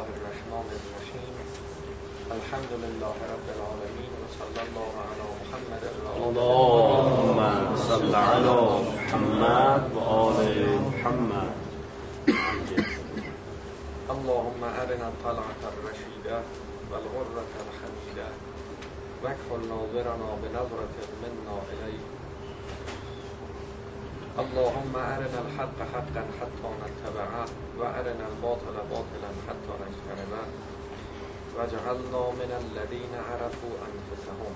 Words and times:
الله 0.00 0.16
الرحمن 0.20 0.68
الرحیم 0.80 1.34
الحمد 2.36 2.72
لله 2.84 3.16
رب 3.32 3.48
العالمین 3.54 4.12
و 4.20 4.26
صلی 4.38 4.60
الله 4.66 4.92
علی 5.08 5.26
محمد 5.40 5.82
اللهم 6.28 7.76
صل 7.88 8.14
علی 8.14 8.54
محمد 8.88 9.94
و 9.94 9.98
آل 9.98 10.38
محمد. 10.86 11.52
اللهم 14.14 14.62
ارنا 14.82 15.06
الطلعة 15.12 15.62
الرشیده 15.72 16.38
و 16.90 16.94
الغرة 16.94 17.52
الحمیده 17.64 18.28
واکفل 19.22 19.68
ناظرنا 19.68 20.30
بنظرة 20.42 20.96
منا 21.22 21.58
الیه 21.72 22.19
اللهم 24.38 24.96
ارنا 24.96 25.40
الحق 25.46 25.78
حقا 25.92 26.22
حتى 26.40 26.68
نتبعه 26.82 27.44
و 27.78 27.82
ارنا 27.82 28.26
الباطل 28.28 28.76
باطلا 28.90 29.30
حتى 29.48 29.72
نجتنبه 29.82 30.42
واجعلنا 31.56 32.30
من 32.30 32.50
الذين 32.62 33.14
عرفوا 33.14 33.74
انفسهم 33.88 34.54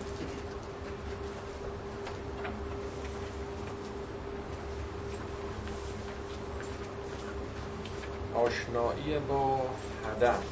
آشنایی 8.35 9.19
با 9.29 9.61
هدف. 10.07 10.45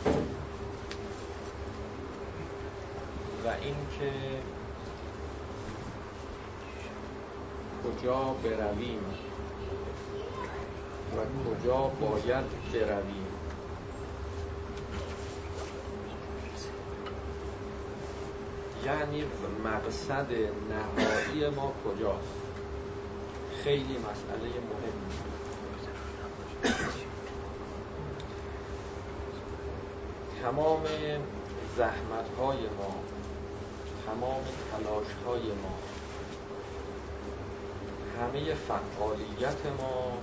و 3.44 3.48
اینکه 3.48 4.12
کجا 7.84 8.36
برویم؟ 8.44 9.04
و 11.12 11.18
کجا 11.44 11.80
باید 12.00 12.44
برویم؟ 12.72 13.26
یعنی 18.84 19.24
مقصد 19.64 20.26
نهایی 20.70 21.50
ما 21.50 21.72
کجاست؟ 21.84 22.34
خیلی 23.64 23.98
مسئله 23.98 24.48
مهمی. 24.48 25.12
تمام 30.42 30.82
زحمت 31.76 32.28
های 32.38 32.56
ما 32.56 32.94
تمام 34.06 34.42
تلاش 34.72 35.06
های 35.26 35.42
ما 35.42 35.91
همه 38.22 38.54
فعالیت 38.54 39.66
ما 39.78 40.18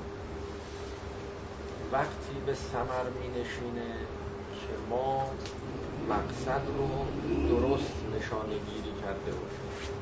وقتی 1.92 2.39
به 2.45 2.53
سمر 2.53 3.03
می 3.22 3.28
نشینه 3.28 3.95
که 4.53 4.73
ما 4.89 5.30
مقصد 6.09 6.61
رو 6.77 6.89
درست 7.50 8.03
نشانه 8.16 8.53
گیری 8.53 8.94
کرده 9.02 9.31
باشیم. 9.31 10.00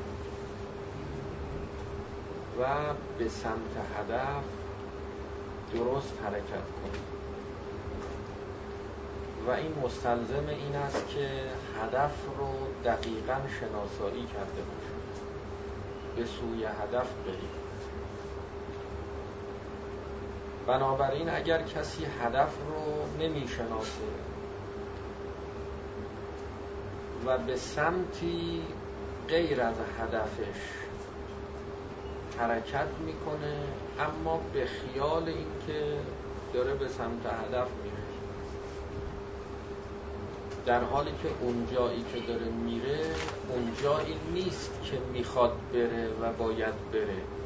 و 2.60 2.94
به 3.18 3.28
سمت 3.28 3.74
هدف 3.98 4.44
درست 5.74 6.12
حرکت 6.24 6.66
کنیم. 6.82 7.04
و 9.46 9.50
این 9.50 9.74
مستلزم 9.84 10.48
این 10.48 10.76
است 10.76 11.08
که 11.08 11.28
هدف 11.82 12.12
رو 12.38 12.48
دقیقا 12.84 13.38
شناسایی 13.60 14.26
کرده 14.26 14.62
باشیم. 14.62 14.98
به 16.16 16.24
سوی 16.24 16.64
هدف 16.64 17.08
بریم. 17.26 17.67
بنابراین 20.68 21.28
اگر 21.30 21.62
کسی 21.62 22.04
هدف 22.04 22.52
رو 22.68 23.24
نمی‌شناسه 23.24 24.08
و 27.26 27.38
به 27.38 27.56
سمتی 27.56 28.62
غیر 29.28 29.62
از 29.62 29.74
هدفش 30.00 30.60
حرکت 32.38 32.88
می‌کنه 33.06 33.54
اما 34.00 34.40
به 34.52 34.66
خیال 34.66 35.22
اینکه 35.28 35.98
داره 36.54 36.74
به 36.74 36.88
سمت 36.88 37.26
هدف 37.26 37.68
میره. 37.84 37.96
در 40.66 40.84
حالی 40.84 41.10
که 41.22 41.28
اون 41.40 41.68
جایی 41.74 42.04
که 42.14 42.20
داره 42.20 42.50
میره 42.50 43.00
اون 43.48 43.72
جایی 43.82 44.16
نیست 44.32 44.72
که 44.84 44.98
می‌خواد 45.12 45.52
بره 45.72 46.08
و 46.20 46.32
باید 46.32 46.74
بره. 46.92 47.37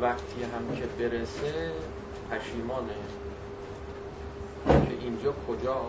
وقتی 0.00 0.42
هم 0.42 0.76
که 0.76 0.86
برسه 0.86 1.72
پشیمانه. 2.30 2.94
که 4.66 4.96
اینجا 5.00 5.34
کجا؟ 5.48 5.80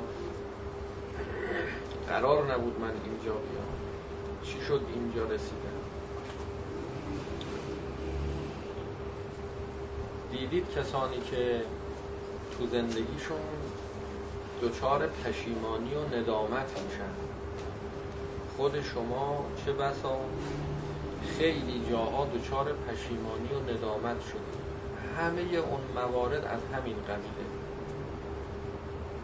قرار 2.07 2.53
نبود 2.53 2.79
من 2.79 2.91
اینجا 3.05 3.33
بیام. 3.33 3.71
چی 4.43 4.61
شد 4.67 4.81
اینجا 4.93 5.23
رسیدم 5.23 5.81
دیدید 10.31 10.65
کسانی 10.75 11.21
که 11.21 11.61
تو 12.57 12.67
زندگیشون 12.67 13.39
دچار 14.61 15.07
پشیمانی 15.07 15.93
و 15.93 16.15
ندامت 16.17 16.81
میشن. 16.85 17.13
خود 18.57 18.81
شما 18.81 19.45
چه 19.65 19.73
بسا؟ 19.73 20.15
خیلی 21.37 21.85
جاها 21.89 22.25
دچار 22.25 22.73
پشیمانی 22.73 23.49
و 23.53 23.73
ندامت 23.73 24.21
شده 24.21 24.61
همه 25.17 25.41
اون 25.41 25.81
موارد 25.95 26.45
از 26.45 26.59
همین 26.73 26.95
قبیله. 26.95 27.45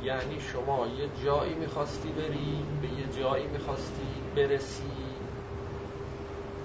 یعنی 0.04 0.42
شما 0.42 0.88
یه 0.88 1.10
جایی 1.26 1.54
می‌خواستی 1.54 2.10
بری 2.10 2.66
به 2.82 2.88
یه 2.88 3.22
جایی 3.22 3.48
می‌خواستی 3.48 4.08
برسی 4.36 4.84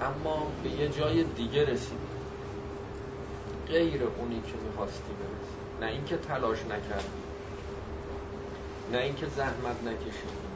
اما 0.01 0.47
به 0.63 0.71
یه 0.71 0.89
جای 0.89 1.25
دیگه 1.25 1.65
رسیدی. 1.65 1.97
غیر 3.69 4.03
اونی 4.05 4.41
که 4.41 4.55
می‌خواستی 4.69 5.13
برسی. 5.13 5.57
نه 5.81 5.87
اینکه 5.87 6.17
تلاش 6.17 6.59
نکردی. 6.65 7.23
نه 8.93 8.99
اینکه 8.99 9.27
زحمت 9.27 9.83
نکشیدی. 9.85 10.52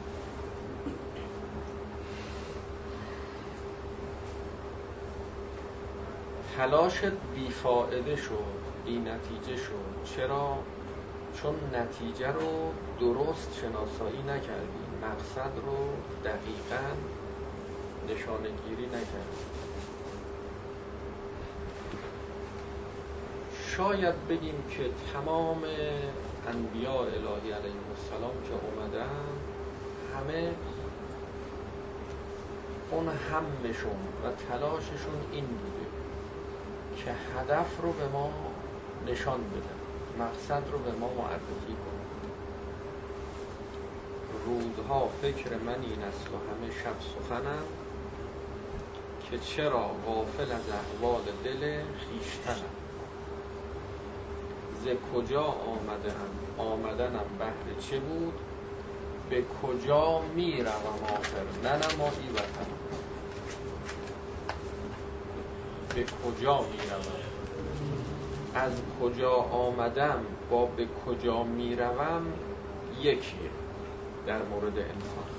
تلاشت 6.57 7.11
بیفائده 7.35 8.15
شد 8.15 8.57
بی 8.85 8.99
نتیجه 8.99 9.57
شد. 9.63 10.15
چرا؟ 10.15 10.57
چون 11.41 11.55
نتیجه 11.73 12.31
رو 12.31 12.71
درست 12.99 13.59
شناسایی 13.61 14.23
نکردی. 14.23 14.83
مقصد 15.01 15.51
رو 15.65 15.77
دقیقا 16.23 16.87
نشانه 18.09 18.49
گیری 18.49 18.85
نکردی. 18.85 19.43
شاید 23.67 24.27
بگیم 24.29 24.63
که 24.69 24.83
تمام 25.13 25.63
انبیاء 26.47 27.01
الهی 27.01 27.51
علیه 27.51 27.81
السلام 27.95 28.33
که 28.43 28.53
اومدن 28.53 29.09
همه 30.15 30.51
اون 32.91 33.07
همشون 33.07 33.99
و 34.23 34.31
تلاششون 34.49 35.19
این 35.31 35.45
بوده. 35.45 36.06
که 37.05 37.11
هدف 37.11 37.81
رو 37.81 37.91
به 37.91 38.07
ما 38.07 38.29
نشان 39.07 39.39
بدن 39.39 39.77
مقصد 40.25 40.71
رو 40.71 40.77
به 40.79 40.91
ما 40.91 41.07
معرفی 41.07 41.75
کنن 41.85 42.07
روزها 44.45 45.09
فکر 45.21 45.49
من 45.55 45.81
این 45.81 46.03
است 46.03 46.27
و 46.27 46.35
همه 46.35 46.73
شب 46.73 46.95
سخنم 46.99 47.63
که 49.31 49.37
چرا 49.37 49.89
غافل 50.05 50.51
از 50.51 50.69
احوال 50.69 51.21
دل 51.43 51.79
خیشتنم 51.83 52.77
ز 54.83 54.87
کجا 55.13 55.43
آمده 55.43 56.11
هم 56.11 56.65
آمدنم 56.65 57.25
بهر 57.39 57.79
چه 57.79 57.99
بود؟ 57.99 58.33
به 59.29 59.43
کجا 59.63 60.21
می 60.35 60.57
روم 60.57 61.03
آخر 61.03 61.45
ننمایی 61.63 62.29
وطن. 62.33 62.67
به 65.97 66.03
کجا 66.03 66.61
می 66.61 66.77
روم 66.77 67.19
از 68.55 68.71
کجا 69.01 69.31
آمدم 69.33 70.25
با 70.49 70.65
به 70.65 70.87
کجا 71.05 71.43
می 71.43 71.75
روم 71.75 72.33
یکیه 73.01 73.49
در 74.27 74.41
مورد 74.41 74.77
انسان. 74.77 75.29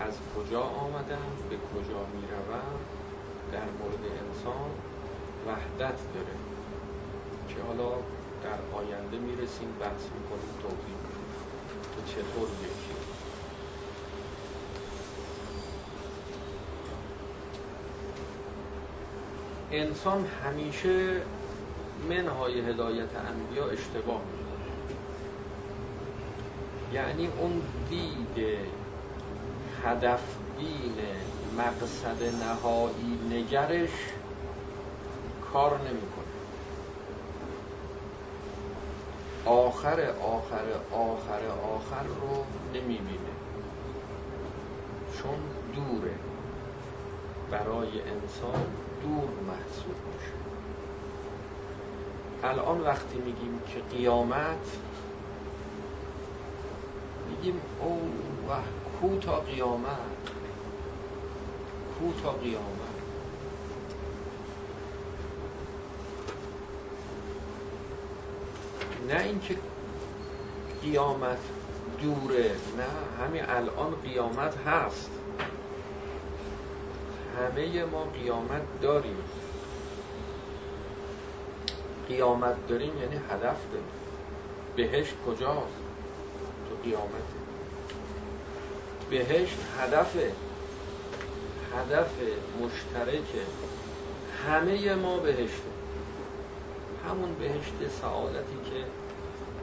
از 0.00 0.14
کجا 0.36 0.60
آمدم 0.60 1.28
به 1.50 1.56
کجا 1.56 1.98
می 2.14 2.22
روم 2.32 2.78
در 3.52 3.68
مورد 3.78 4.04
انسان 4.04 4.70
وحدت 5.46 5.98
داره 6.14 6.36
که 7.48 7.62
حالا 7.66 7.90
در 8.42 8.78
آینده 8.78 9.16
می‌رسیم 9.18 9.76
بحث 9.80 10.04
می‌کنیم 10.14 10.54
توضیح 10.62 10.98
که 11.96 12.12
چطور 12.12 12.48
یکی. 12.62 13.21
انسان 19.72 20.26
همیشه 20.44 21.20
منهای 22.08 22.60
هدایت 22.60 23.08
انبیا 23.16 23.66
اشتباه 23.66 24.20
یعنی 26.92 27.28
اون 27.38 27.62
دید 27.90 28.46
هدف 29.84 30.20
بین 30.58 30.96
مقصد 31.58 32.22
نهایی 32.44 33.18
نگرش 33.30 33.90
کار 35.52 35.78
نمی‌کنه. 35.78 36.32
آخر 39.46 40.00
آخر 40.22 40.64
آخر 40.92 41.46
آخر 41.74 42.04
رو 42.04 42.44
نمی‌بینه. 42.74 43.32
چون 45.22 45.38
دوره 45.74 46.14
برای 47.50 47.88
انسان 48.00 48.66
دور 49.02 49.28
محسوب 49.46 49.96
میشه. 50.12 50.32
الان 52.44 52.80
وقتی 52.80 53.18
میگیم 53.18 53.60
که 53.66 53.96
قیامت 53.96 54.76
میگیم 57.30 57.60
او 57.80 58.12
و 58.48 58.54
کو 59.00 59.18
تا 59.18 59.40
قیامت؟ 59.40 59.98
کو 61.98 62.12
تا 62.22 62.30
قیامت؟ 62.32 62.92
نه 69.08 69.22
اینکه 69.22 69.56
قیامت 70.82 71.38
دوره 72.02 72.50
نه 72.78 73.24
همین 73.24 73.44
الان 73.48 73.94
قیامت 73.94 74.56
هست. 74.66 75.10
همه 77.38 77.84
ما 77.84 78.04
قیامت 78.04 78.62
داریم. 78.82 79.16
قیامت 82.08 82.66
داریم 82.68 82.98
یعنی 82.98 83.16
هدف 83.30 83.56
داریم. 83.72 83.88
بهشت 84.76 85.14
کجاست؟ 85.26 85.82
تو 86.68 86.76
قیامت 86.84 87.26
بهشت 89.10 89.58
هدفه. 89.78 90.32
هدف 91.76 92.10
مشترک 92.60 93.28
همه 94.46 94.94
ما 94.94 95.16
بهشته. 95.16 95.72
همون 97.08 97.34
بهشت 97.34 97.92
سعادتی 98.00 98.56
که 98.70 98.84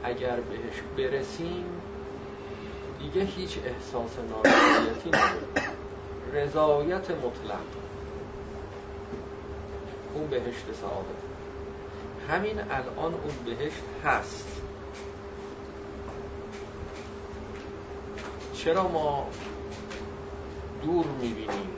اگر 0.04 0.36
بهش 0.36 0.81
برسیم 0.98 1.65
دیگه 3.00 3.22
هیچ 3.22 3.57
احساس 3.65 4.12
نارضایتی 4.30 5.10
نداره 5.10 5.69
رضایت 6.33 7.11
مطلق. 7.11 7.59
اون 10.13 10.27
بهشت 10.27 10.65
سعادت 10.81 11.19
همین 12.29 12.59
الان 12.59 13.13
اون 13.13 13.33
بهشت 13.45 13.83
هست. 14.05 14.61
چرا 18.53 18.87
ما 18.87 19.27
دور 20.83 21.05
می‌بینیم؟ 21.05 21.69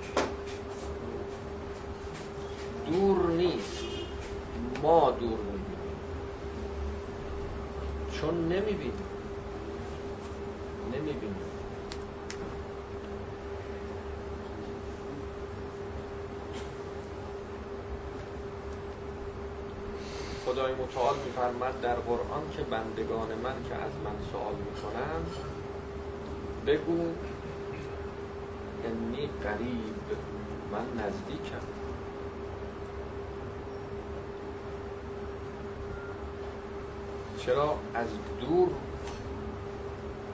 دور 2.88 3.28
نیست. 3.28 3.84
ما 4.84 5.12
دور 5.12 5.40
می‌بینیم. 5.40 6.00
چون 8.22 8.36
نمی‌بینیم. 8.48 9.06
نمی‌بینیم. 10.94 11.51
خدای 20.52 20.74
متعال 20.74 21.16
میفرمد 21.26 21.82
در 21.82 21.96
قرآن 21.96 22.44
که 22.58 22.64
بندگان 22.64 23.28
من 23.44 23.56
که 23.70 23.76
از 23.76 23.92
من 24.06 24.16
سوال 24.32 24.56
می‌کنند 24.56 25.28
بگو 26.68 27.14
انی 28.86 29.30
قریب 29.44 30.18
من 30.72 31.04
نزدیکم 31.04 31.66
چرا 37.38 37.76
از 37.94 38.08
دور 38.42 38.70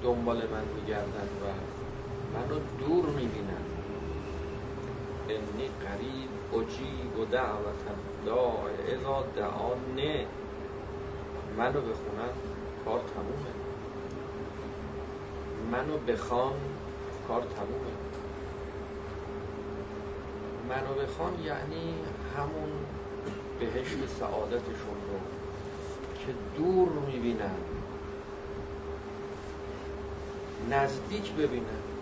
دنبال 0.04 0.38
من 0.38 0.64
میگردن 0.76 1.30
و 1.42 1.46
منو 2.38 2.60
دور 2.80 3.06
می‌بینن 3.10 3.67
انی 5.30 5.68
قریب 5.68 6.30
اجیب 6.54 7.20
و 7.20 7.26
دعوت 7.26 7.84
داع 8.26 8.64
ازا 8.94 9.26
دعانه 9.36 10.26
منو 11.58 11.82
بخونن 11.82 12.34
کار 12.86 13.00
تمومه. 13.16 13.54
منو 15.72 15.98
بخوان 15.98 16.54
کار 17.28 17.42
تمومه. 17.42 17.94
منو 20.70 20.94
بخوان 21.04 21.34
یعنی 21.44 21.94
همون 22.38 22.72
بهشت 23.60 24.08
سعادتشون 24.20 24.98
رو 25.12 25.20
که 26.20 26.34
دور 26.58 26.90
می‌بینن. 26.90 27.58
نزدیک 30.72 31.34
ببینن. 31.34 31.97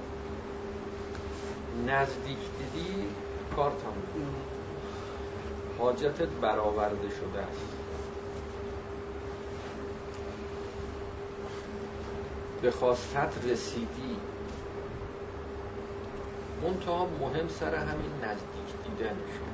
نزدیک 1.88 2.38
دیدی 2.57 3.07
کار 3.56 3.72
تموم 3.72 4.36
حاجتت 5.80 6.27
برآورده 6.42 7.10
شده 7.10 7.39
است. 7.39 7.75
به 12.62 12.72
خواستت 12.72 13.33
رسیدی. 13.51 14.18
منتها 16.63 17.07
مهم 17.22 17.48
سر 17.48 17.75
همین 17.75 18.12
نزدیک 18.24 18.69
دیدنشه 18.83 19.45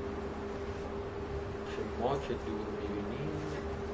که 1.65 1.81
ما 2.01 2.18
که 2.18 2.33
دور 2.33 2.68
می‌بینیم 2.81 3.41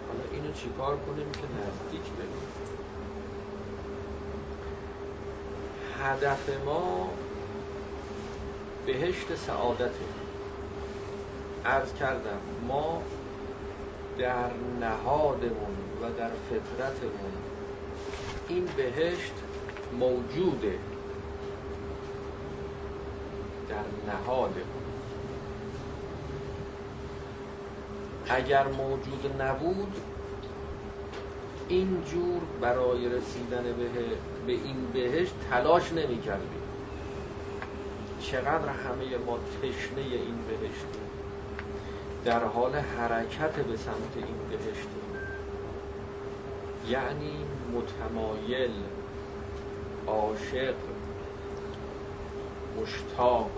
حالا 0.08 0.24
اینو 0.32 0.54
چیکار 0.54 0.98
کنیم 0.98 1.32
که 1.32 1.42
نزدیک 1.42 2.12
ببینیم 2.14 2.48
هدف 6.04 6.50
ما 6.66 7.10
بهشت 8.88 9.36
سعادته. 9.36 10.06
عرض 11.66 11.94
کردم 11.94 12.40
ما 12.68 13.02
در 14.18 14.50
نهادمون 14.82 15.78
و 16.02 16.12
در 16.18 16.30
فطرتمون 16.50 17.34
این 18.50 18.66
بهشت 18.78 19.34
موجوده. 20.00 20.80
در 23.70 24.14
نهادمون 24.14 24.88
اگر 28.30 28.68
موجود 28.68 29.42
نبود 29.42 29.96
اینجور 31.70 32.42
برای 32.62 33.10
رسیدن 33.10 33.64
به, 33.64 33.90
به 34.48 34.54
این 34.54 34.88
بهشت 34.94 35.34
تلاش 35.50 35.94
نمی 35.94 36.22
کردیم 36.22 36.67
چقدر 38.32 38.70
همه 38.70 39.18
ما 39.26 39.40
تشنه 39.62 40.02
این 40.02 40.38
بهشتیم. 40.50 41.08
در 42.26 42.44
حال 42.44 42.76
حرکت 42.76 43.52
به 43.52 43.78
سمت 43.78 44.14
این 44.16 44.36
بهشتیم. 44.50 44.98
یعنی 46.90 47.46
متمایل 47.74 48.72
عاشق 50.08 50.76
مشتاق. 52.82 53.52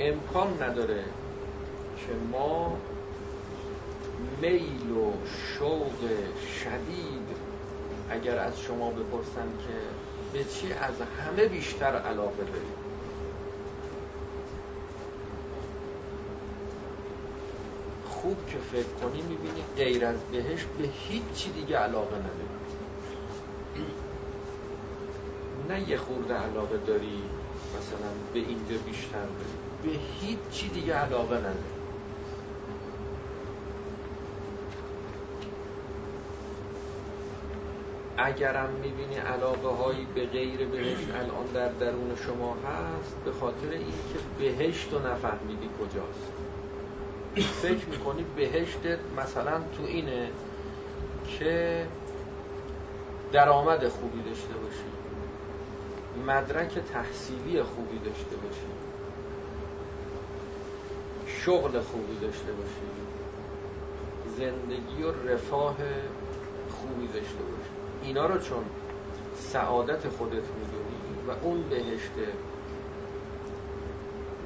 امکان 0.00 0.62
نداره 0.62 1.04
که 1.96 2.12
ما 2.32 2.76
میل 4.42 4.90
و 4.90 5.12
شوق 5.26 6.00
شدید 6.64 7.37
اگر 8.10 8.38
از 8.38 8.60
شما 8.60 8.90
بپرسن 8.90 9.48
که 9.66 9.74
به 10.32 10.44
چی 10.44 10.72
از 10.72 10.94
همه 11.00 11.48
بیشتر 11.48 11.96
علاقه 11.96 12.36
دارید؟ 12.36 12.88
خوب 18.08 18.36
که 18.46 18.58
فکر 18.58 18.88
کنی 19.02 19.22
می‌بینی 19.22 19.64
غیر 19.76 20.04
از 20.04 20.16
بهش 20.32 20.64
به 20.78 20.88
هیچ 21.08 21.52
دیگه 21.54 21.76
علاقه 21.76 22.16
نداری. 22.16 22.48
نه 25.68 25.90
یه 25.90 25.96
خورده 25.96 26.34
علاقه 26.34 26.76
داری 26.86 27.22
مثلا 27.78 28.10
به 28.32 28.38
اینجا 28.38 28.76
بیشتر 28.86 29.18
داری. 29.18 29.58
به 29.82 29.98
هیچ 30.20 30.38
چی 30.50 30.68
دیگه 30.68 30.94
علاقه 30.94 31.36
نداری. 31.36 31.77
اگرم 38.18 38.70
می‌بینی 38.70 39.16
علاقه 39.16 39.68
هایی 39.68 40.06
به 40.14 40.26
غیر 40.26 40.66
بهشت 40.66 41.06
الان 41.14 41.46
در 41.54 41.68
درون 41.68 42.16
شما 42.26 42.54
هست 42.54 43.16
به 43.24 43.32
خاطر 43.32 43.70
اینکه 43.70 44.18
بهشت 44.38 44.92
رو 44.92 44.98
نفهمیدی 44.98 45.70
کجاست. 45.80 46.32
فکر 47.62 47.88
می‌کنی 47.88 48.24
بهشتت 48.36 48.98
مثلا 49.16 49.58
تو 49.76 49.82
اینه 49.86 50.30
که 51.38 51.86
درآمد 53.32 53.88
خوبی 53.88 54.22
داشته 54.22 54.54
باشی 54.54 54.84
مدرک 56.26 56.78
تحصیلی 56.78 57.62
خوبی 57.62 57.98
داشته 57.98 58.36
باشی 58.36 58.68
شغل 61.26 61.80
خوبی 61.80 62.18
داشته 62.22 62.52
باشی 62.52 62.88
زندگی 64.36 65.02
و 65.02 65.32
رفاه 65.32 65.76
خوبی 66.70 67.06
داشته 67.06 67.42
باشی. 67.42 67.77
اینا 68.02 68.26
رو 68.26 68.38
چون 68.38 68.64
سعادت 69.36 70.08
خودت 70.08 70.32
می‌دونی 70.32 71.28
و 71.28 71.44
اون 71.44 71.62
بهشت 71.62 72.10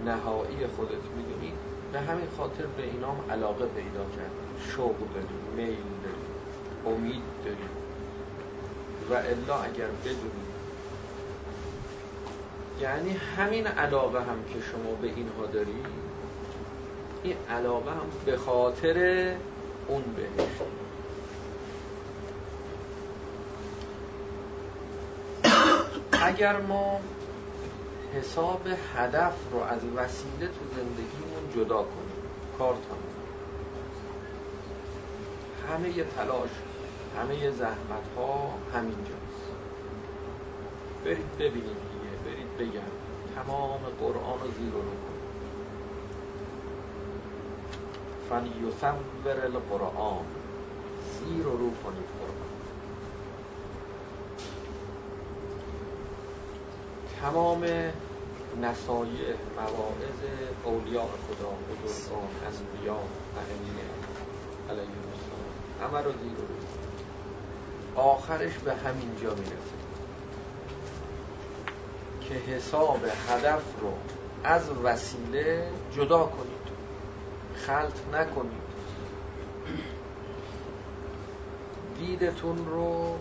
نهایی 0.06 0.66
خودت 0.76 1.04
می‌دونی 1.16 1.52
به 1.92 2.00
همین 2.00 2.28
خاطر 2.38 2.66
به 2.66 2.82
اینام 2.82 3.24
علاقه 3.30 3.66
پیدا 3.66 4.04
کرد 4.16 4.30
شوق 4.68 4.96
داری 5.14 5.26
میل 5.56 5.76
داری 6.04 6.96
امید 6.96 7.22
داری. 7.44 7.56
و 9.10 9.14
الا 9.14 9.62
اگر 9.62 9.86
بدونی 10.04 10.42
یعنی 12.80 13.10
همین 13.10 13.66
علاقه 13.66 14.20
هم 14.20 14.44
که 14.52 14.60
شما 14.60 14.94
به 15.02 15.06
اینها 15.06 15.46
داری 15.46 15.82
این 17.22 17.36
علاقه 17.50 17.90
هم 17.90 18.06
به 18.24 18.36
خاطر 18.36 18.96
اون 19.88 20.02
بهشت. 20.02 20.62
اگر 26.32 26.60
ما 26.60 27.00
حساب 28.14 28.66
هدف 28.96 29.34
رو 29.52 29.58
از 29.58 29.80
وسیله 29.96 30.46
تو 30.46 30.64
زندگیمون 30.76 31.52
جدا 31.54 31.82
کنیم 31.82 32.22
کار 32.58 32.74
همه 35.68 36.04
تلاش 36.04 36.50
همه 37.18 37.50
زحمت 37.50 38.06
ها 38.16 38.54
همینجاست 38.74 39.52
برید 41.04 41.36
ببینید 41.38 41.64
دیگه 41.64 42.34
برید 42.34 42.56
بگم. 42.58 42.92
تمام 43.34 43.80
قرآن 44.00 44.40
رو 44.40 44.50
زیر 44.58 44.72
رو 44.72 44.82
فلیصور 48.28 49.44
القرآن. 49.44 50.24
زیر 51.18 51.44
رو 51.44 51.58
کنید 51.58 52.08
قرآن. 52.20 52.51
تمام 57.22 57.64
نصایح 58.62 59.36
مواعظ 59.56 60.20
اولیاء 60.64 61.04
خدا 61.04 61.52
بزرگان 61.84 62.28
انبیا 62.46 62.94
ائمه 63.36 63.84
علیهم 64.70 65.04
السلام. 65.12 65.52
همه 65.82 66.04
رو 66.04 66.12
زیر 66.12 66.36
آخرش 67.96 68.58
به 68.58 68.74
همین 68.74 69.16
جا 69.22 69.34
می‌رسه 69.34 69.78
که 72.20 72.34
حساب 72.34 73.00
هدف 73.28 73.62
رو 73.80 73.92
از 74.44 74.70
وسیله 74.84 75.68
جدا 75.96 76.24
کنید. 76.24 76.72
خلط 77.54 78.14
نکنید. 78.14 78.62
دیدتون 81.98 82.66
رو 82.66 83.16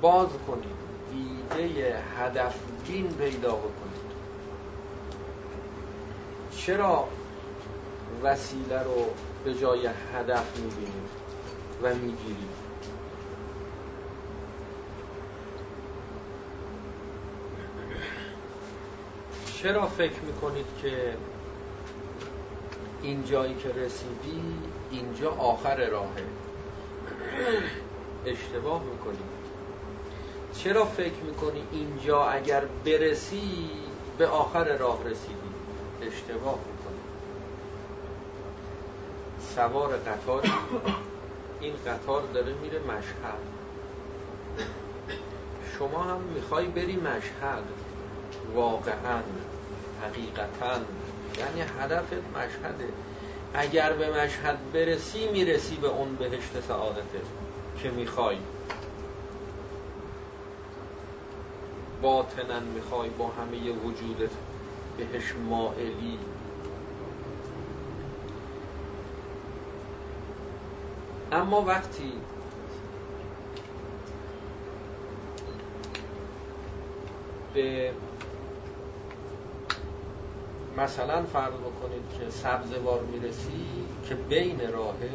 باز 0.00 0.28
کنید. 0.46 0.85
دیده 1.16 1.96
هدفگین 2.18 3.08
پیدا 3.08 3.52
بکنید. 3.56 4.06
چرا 6.56 7.08
وسیله 8.22 8.82
رو 8.82 9.06
به 9.44 9.54
جای 9.54 9.86
هدف 9.86 10.56
می‌بینید 10.56 11.10
و 11.82 11.94
می‌گیرید؟ 11.94 12.56
چرا 19.62 19.86
فکر 19.86 20.20
می‌کنید 20.20 20.66
که 20.82 21.16
این 23.02 23.24
جایی 23.24 23.54
که 23.54 23.68
رسیدی 23.68 24.42
اینجا 24.90 25.30
آخر 25.30 25.86
راهه؟ 25.86 26.24
اشتباه 28.26 28.82
می‌کنی 28.82 29.35
چرا 30.58 30.84
فکر 30.84 31.22
می‌کنی 31.26 31.62
اینجا 31.72 32.24
اگر 32.24 32.62
برسی 32.84 33.70
به 34.18 34.26
آخر 34.26 34.76
راه 34.76 35.04
رسیدی؟ 35.04 35.50
اشتباه 36.02 36.58
می‌کنی. 36.58 37.00
سوار 39.54 39.96
قطار 39.96 40.42
این 41.60 41.72
قطار 41.86 42.22
داره 42.34 42.52
میره 42.62 42.78
مشهد. 42.78 43.38
شما 45.78 46.02
هم 46.02 46.20
می‌خوای 46.20 46.66
بری 46.66 46.96
مشهد. 46.96 47.62
واقعا 48.54 49.22
حقیقتا. 50.02 50.80
یعنی 51.38 51.70
هدفت 51.80 52.12
مشهده. 52.34 52.88
اگر 53.54 53.92
به 53.92 54.10
مشهد 54.10 54.72
برسی 54.72 55.28
می‌رسی 55.28 55.76
به 55.76 55.88
اون 55.88 56.14
بهشت 56.16 56.52
سعادته 56.68 57.20
که 57.82 57.90
می‌خوای. 57.90 58.36
باطنا 62.02 62.60
می‌خوای 62.60 63.10
با 63.10 63.26
همه 63.26 63.72
وجودت 63.72 64.30
بهش 64.98 65.34
مائلی. 65.50 66.18
اما 71.32 71.60
وقتی 71.60 72.12
به 77.54 77.92
مثلا 80.78 81.22
فرض 81.22 81.52
بکنید 81.54 82.18
که 82.18 82.30
سبزوار 82.30 83.00
می‌رسی 83.02 83.66
که 84.08 84.14
بین 84.14 84.72
راهه 84.72 85.10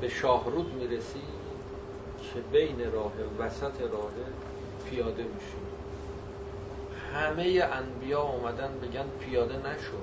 به 0.00 0.08
شاهرود 0.08 0.74
می‌رسی 0.74 1.22
که 2.22 2.40
بین 2.52 2.92
راه 2.92 3.12
وسط 3.38 3.80
راه 3.80 4.12
پیاده 4.90 5.22
میشی 5.22 5.70
همه 7.14 7.68
انبیا 7.72 8.22
اومدن 8.22 8.72
بگن 8.82 9.04
پیاده 9.20 9.56
نشو. 9.56 9.96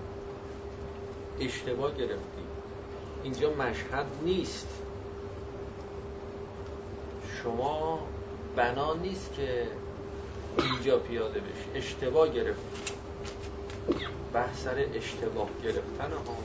اشتباه 1.39 1.95
گرفتی. 1.95 2.43
اینجا 3.24 3.50
مشهد 3.53 4.05
نیست. 4.24 4.67
شما 7.43 8.00
بنا 8.55 8.93
نیست 8.93 9.33
که 9.33 9.67
اینجا 10.57 10.97
پیاده 10.97 11.39
بشی. 11.39 11.69
اشتباه 11.75 12.29
گرفتی. 12.29 12.93
بحث 14.33 14.63
سر 14.63 14.86
اشتباه 14.93 15.50
گرفتن 15.63 16.12
ها. 16.12 16.38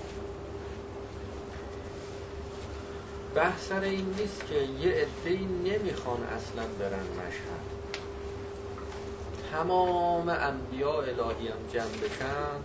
بحث 3.34 3.68
سر 3.68 3.80
این 3.80 4.14
نیست 4.18 4.46
که 4.46 4.54
یه 4.54 4.92
عده‌ای 4.92 5.46
نمی‌خوان 5.46 6.22
اصلا 6.22 6.66
برن 6.66 7.06
مشهد. 7.26 7.64
تمام 9.50 10.28
انبیاء 10.28 10.98
الهی 10.98 11.48
هم 11.48 11.66
جمع 11.72 11.98
بشن 12.02 12.60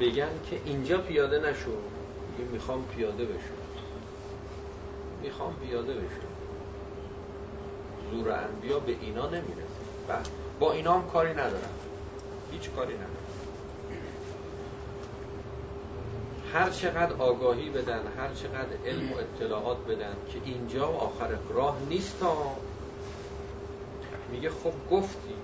بگن 0.00 0.40
که 0.50 0.60
اینجا 0.64 0.98
پیاده 0.98 1.38
نشو. 1.50 1.70
می‌خوام 2.52 2.84
پیاده 2.86 3.24
بشم. 3.24 3.64
می‌خوام 5.22 5.54
پیاده 5.56 5.94
بشم. 5.94 6.34
زور 8.10 8.30
انبیا 8.30 8.78
به 8.78 8.92
اینا 9.00 9.26
نمی‌رسه. 9.26 9.84
با 10.60 10.72
اینا 10.72 10.92
هم 10.98 11.08
کاری 11.08 11.32
ندارم. 11.32 11.74
هیچ 12.52 12.70
کاری 12.70 12.94
ندارم. 12.94 13.23
هر 16.54 16.70
چقدر 16.70 17.12
آگاهی 17.12 17.70
بدن 17.70 18.02
هر 18.18 18.34
چقدر 18.34 18.76
علم 18.86 19.12
و 19.12 19.16
اطلاعات 19.16 19.78
بدن 19.78 20.16
که 20.32 20.38
اینجا 20.44 20.86
آخر 20.86 21.28
راه 21.48 21.76
نیست 21.88 22.22
میگه 24.32 24.50
خب 24.50 24.72
گفتی. 24.90 25.34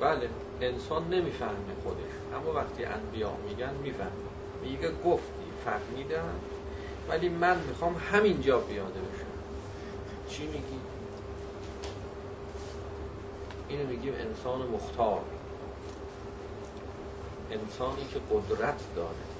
بله 0.00 0.28
انسان 0.60 1.08
نمی‌فهمه 1.08 1.74
خودش. 1.82 2.12
اما 2.34 2.52
وقتی 2.52 2.84
انبیا 2.84 3.30
میگن 3.48 3.74
می‌فهمه. 3.82 4.10
میگه 4.62 4.90
گفتی 5.04 5.44
فهمیدم. 5.64 6.34
ولی 7.08 7.28
من 7.28 7.58
می‌خوام 7.58 7.96
همینجا 8.12 8.58
پیاده 8.58 9.00
بشم. 9.00 9.24
چی 10.28 10.46
میگی؟ 10.46 10.80
اینو 13.68 13.88
میگیم 13.88 14.14
انسان 14.14 14.68
مختار. 14.68 15.20
انسانی 17.50 18.06
که 18.12 18.20
قدرت 18.30 18.80
داره. 18.96 19.37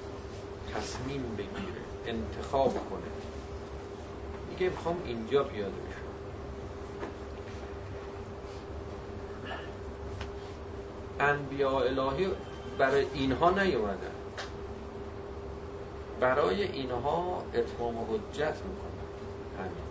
تصمیم 0.74 1.36
بگیره 1.38 1.82
انتخاب 2.06 2.72
کنه. 2.90 3.00
میگه 4.50 4.68
می‌خوام 4.68 4.96
اینجا 5.04 5.44
پیاده 5.44 5.70
بشم 5.70 6.08
انبیاء 11.20 11.82
الهی 11.82 12.28
برای 12.78 13.06
اینها 13.14 13.50
نیومدن 13.50 14.10
برای 16.20 16.62
اینها 16.62 17.42
اتمام 17.54 17.96
حجت 17.98 18.56
می‌کنن 18.66 19.08
همین. 19.58 19.88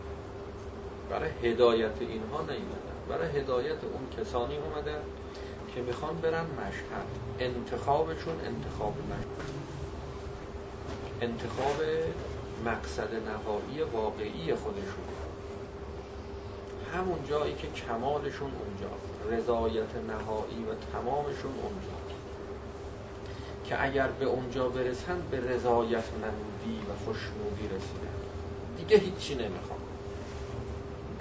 برای 1.09 1.31
هدایت 1.43 2.01
اینها 2.01 2.41
نیومدن 2.41 2.97
برای 3.09 3.39
هدایت 3.39 3.83
اون 3.83 4.07
کسانی 4.17 4.57
اومدن 4.57 5.01
که 5.75 5.81
می‌خوان 5.81 6.17
برن 6.21 6.45
مشهد. 6.45 7.07
انتخابشون 7.39 8.35
انتخاب 8.45 8.93
مشهد. 9.09 9.76
انتخاب 11.21 11.81
مقصد 12.65 13.09
نهایی 13.13 13.81
واقعی 13.93 14.55
خودشون. 14.55 15.07
همون 16.93 17.19
جایی 17.29 17.55
که 17.55 17.67
کمالشون 17.67 18.51
اونجا 18.51 18.89
رضایت 19.37 19.95
نهایی 20.07 20.63
و 20.63 20.73
تمامشون 20.93 21.51
اونجا 21.63 21.97
که 23.65 23.83
اگر 23.83 24.07
به 24.07 24.25
اونجا 24.25 24.69
برسن 24.69 25.21
به 25.31 25.39
رضایت 25.39 26.03
نمودی 26.13 26.79
و 26.89 27.05
خوشنودی 27.05 27.67
رسیدن. 27.67 28.17
دیگه 28.77 28.97
هیچی 28.97 29.35
نمی‌خوام 29.35 29.79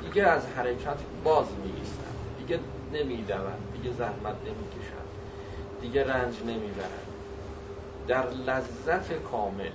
دیگه 0.02 0.22
از 0.22 0.46
حرکت 0.46 0.98
باز 1.24 1.46
میگیستن 1.64 2.14
دیگه 2.38 2.60
نمیدون 2.92 3.52
دیگه 3.72 3.96
زحمت 3.96 4.36
نمی‌کشن. 4.46 5.06
دیگه 5.80 6.04
رنج 6.04 6.34
نمی‌برن. 6.40 7.15
در 8.08 8.30
لذت 8.30 9.12
کامل 9.12 9.70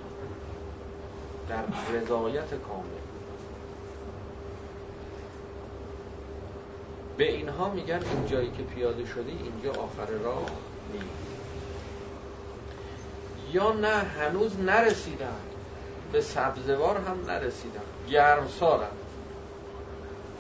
در 1.50 1.64
رضایت 1.94 2.50
کامل. 2.50 3.02
به 7.18 7.32
اینها 7.32 7.70
میگن 7.70 8.00
این 8.14 8.26
جایی 8.26 8.52
که 8.52 8.64
پیاده 8.64 9.06
شدی 9.06 9.32
اینجا 9.32 9.82
آخر 9.82 10.06
راه 10.06 10.46
نیست. 10.94 11.06
یا 13.54 13.72
نه 13.72 13.88
هنوز 13.88 14.60
نرسیدن. 14.60 15.40
به 16.12 16.22
سبزوار 16.22 16.98
هم 16.98 17.26
نرسیدن. 17.28 17.82
گرمسارن. 18.10 18.88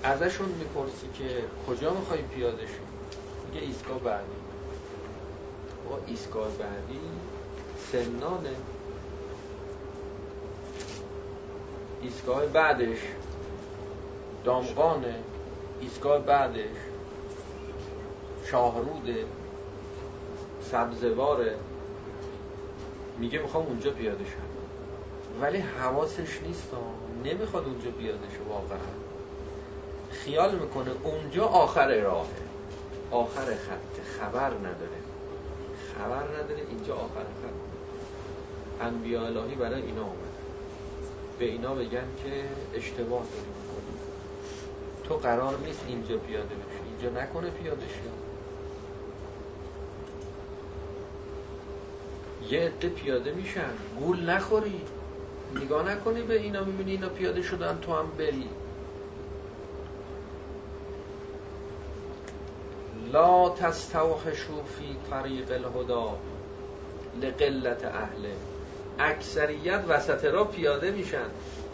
ازشون 0.03 0.50
می‌پرسی 0.50 1.07
که 1.13 1.43
کجا 1.67 1.93
می‌خوای 1.93 2.21
پیاده 2.21 2.67
شی؟ 2.67 2.74
میگه 3.48 3.65
ایستگاه 3.65 4.00
بعدی. 4.00 4.25
با 5.89 6.00
ایستگاه 6.07 6.50
بعدی 6.50 7.00
سنانه 7.91 8.55
ایستگاه 12.01 12.45
بعدش 12.45 12.97
دامغانه 14.43 15.15
ایستگاه 15.81 16.19
بعدش 16.19 16.77
شاهروده 18.45 19.25
سبزواره 20.71 21.55
میگه 23.19 23.39
می‌خوام 23.39 23.65
اونجا 23.65 23.91
پیاده 23.91 24.23
شم. 24.25 24.51
ولی 25.41 25.57
حواسش 25.57 26.41
نیست 26.47 26.67
نمی‌خواد 27.23 27.65
اونجا 27.65 27.91
پیاده 27.91 28.29
شه 28.31 28.50
واقعا. 28.50 28.77
خیال 30.11 30.55
می‌کنه 30.55 30.91
اونجا 31.03 31.45
آخر 31.45 31.95
راهه. 32.01 32.27
آخر 33.11 33.45
خط. 33.45 34.01
خبر 34.19 34.50
نداره. 34.50 35.01
خبر 35.95 36.23
نداره. 36.23 36.61
اینجا 36.69 36.95
آخر 36.95 37.23
خط. 37.23 37.70
انبیاء 38.81 39.25
الهی 39.25 39.55
برای 39.55 39.81
اینا 39.81 40.01
اومد 40.01 40.31
به 41.39 41.45
اینا 41.45 41.75
بگن 41.75 42.03
که 42.23 42.43
اشتباه 42.73 43.23
داری 43.23 43.51
می‌کنی 43.59 43.97
تو 45.03 45.15
قرار 45.15 45.57
نیست 45.57 45.85
اینجا 45.88 46.17
پیاده 46.17 46.55
بشی. 46.55 47.05
اینجا 47.05 47.21
نکنه 47.21 47.50
پیاده 47.50 47.85
شی. 47.88 48.11
یه 52.55 52.61
عده 52.61 52.89
پیاده 52.89 53.33
میشن. 53.33 53.71
گول 54.00 54.29
نخوری. 54.29 54.81
نگاه 55.55 55.91
نکنی 55.91 56.21
به 56.21 56.41
اینا. 56.41 56.63
می‌بینی 56.63 56.91
اینا 56.91 57.10
پیاده 57.10 57.41
شدن. 57.41 57.79
تو 57.82 57.93
هم 57.93 58.12
بری. 58.17 58.49
لا 63.13 63.49
تستوحشو 63.49 64.63
فی 64.63 64.95
طریق 65.10 65.51
الهدا 65.51 66.17
لقلت 67.21 67.86
اهله. 67.86 68.36
اکثریت 68.99 69.82
وسط 69.88 70.25
را 70.25 70.43
پیاده 70.43 70.91
میشن. 70.91 71.25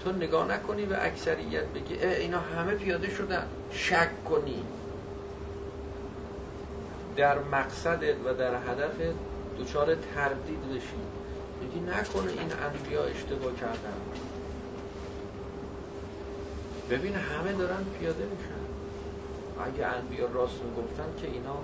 تو 0.04 0.12
نگاه 0.12 0.48
نکنی 0.48 0.86
به 0.86 1.06
اکثریت 1.06 1.64
بگی 1.64 1.96
اینا 1.96 2.40
همه 2.40 2.76
پیاده 2.76 3.10
شدن. 3.10 3.48
شک 3.72 4.24
کنی. 4.24 4.64
در 7.16 7.40
مقصدت 7.40 8.16
و 8.26 8.34
در 8.34 8.56
هدفت 8.56 9.16
دچار 9.60 9.96
تردید 9.96 10.70
بشی. 10.70 11.02
بگی 11.62 11.80
نکنه 11.80 12.32
این 12.32 12.52
انبیا 12.64 13.04
اشتباه 13.04 13.56
کردن. 13.56 14.02
ببین 16.90 17.16
همه 17.16 17.54
دارن 17.54 17.84
پیاده 18.00 18.24
میشن. 18.24 18.68
اگه 19.66 19.86
انبیا 19.86 20.26
راست 20.34 20.62
می‌گفتن 20.64 21.22
که 21.22 21.28
اینا 21.28 21.58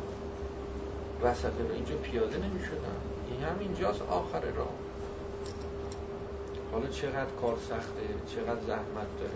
وسط 1.24 1.46
رو 1.46 1.74
اینجا 1.74 1.96
پیاده 1.96 2.38
نمی‌شدن. 2.38 2.98
این 3.30 3.44
هم 3.44 3.60
اینجاست 3.60 4.02
آخر 4.02 4.42
راه. 4.42 4.74
حالا 6.74 6.88
چقدر 6.88 7.32
کار 7.42 7.58
سخته 7.70 8.02
چقدر 8.36 8.62
زحمت 8.68 9.20
داره. 9.20 9.34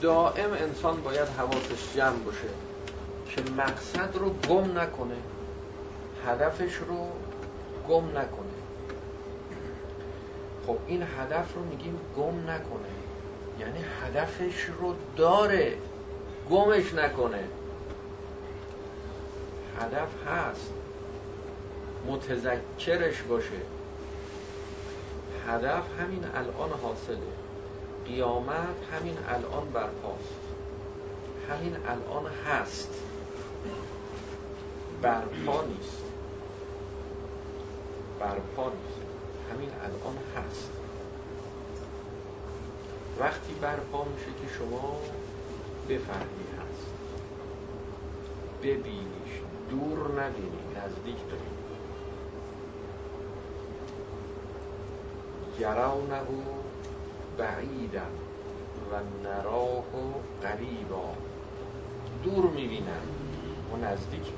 دائم 0.00 0.52
انسان 0.52 1.02
باید 1.02 1.28
حواسش 1.28 1.94
جمع 1.96 2.18
باشه 2.18 2.48
که 3.28 3.42
مقصد 3.56 4.16
رو 4.16 4.30
گم 4.30 4.78
نکنه 4.78 5.16
هدفش 6.26 6.74
رو 6.74 7.08
گم 7.88 8.08
نکنه. 8.08 8.60
خب 10.66 10.76
این 10.86 11.02
هدف 11.02 11.54
رو 11.54 11.64
میگیم 11.64 12.00
گم 12.16 12.50
نکنه. 12.50 12.90
یعنی 13.60 13.84
هدفش 14.02 14.64
رو 14.80 14.94
داره 15.16 15.76
گمش 16.50 16.94
نکنه. 16.94 17.44
هدف 19.80 20.08
هست. 20.26 20.72
متذکرش 22.06 23.22
باشه. 23.22 23.60
هدف 25.48 25.84
همین 26.00 26.24
الان 26.34 26.70
حاصله. 26.82 27.18
قیامت 28.06 28.76
همین 28.92 29.16
الان 29.28 29.70
برپاست. 29.72 30.40
همین 31.50 31.76
الان 31.76 32.32
هست. 32.46 32.88
برپا 35.02 35.64
نیست. 35.64 36.02
برپا 38.20 38.64
نیست. 38.64 39.00
همین 39.52 39.70
الان 39.70 40.16
هست. 40.36 40.70
وقتی 43.18 43.52
برپا 43.60 44.04
میشه 44.04 44.26
که 44.26 44.54
شما 44.58 44.96
بفهمی 45.88 46.44
هست. 46.58 46.90
ببینیش. 48.62 49.40
دور 49.70 50.22
نبینی. 50.22 50.60
نزدیک 50.76 51.16
ببینی 51.16 51.59
یرونه 55.60 56.20
بعیدا 57.38 58.06
و 58.92 59.00
نراه 59.28 59.84
قریبا. 60.42 61.14
دور 62.24 62.50
می‌بینن. 62.50 63.06
و 63.72 63.76
نزدیک 63.76 64.32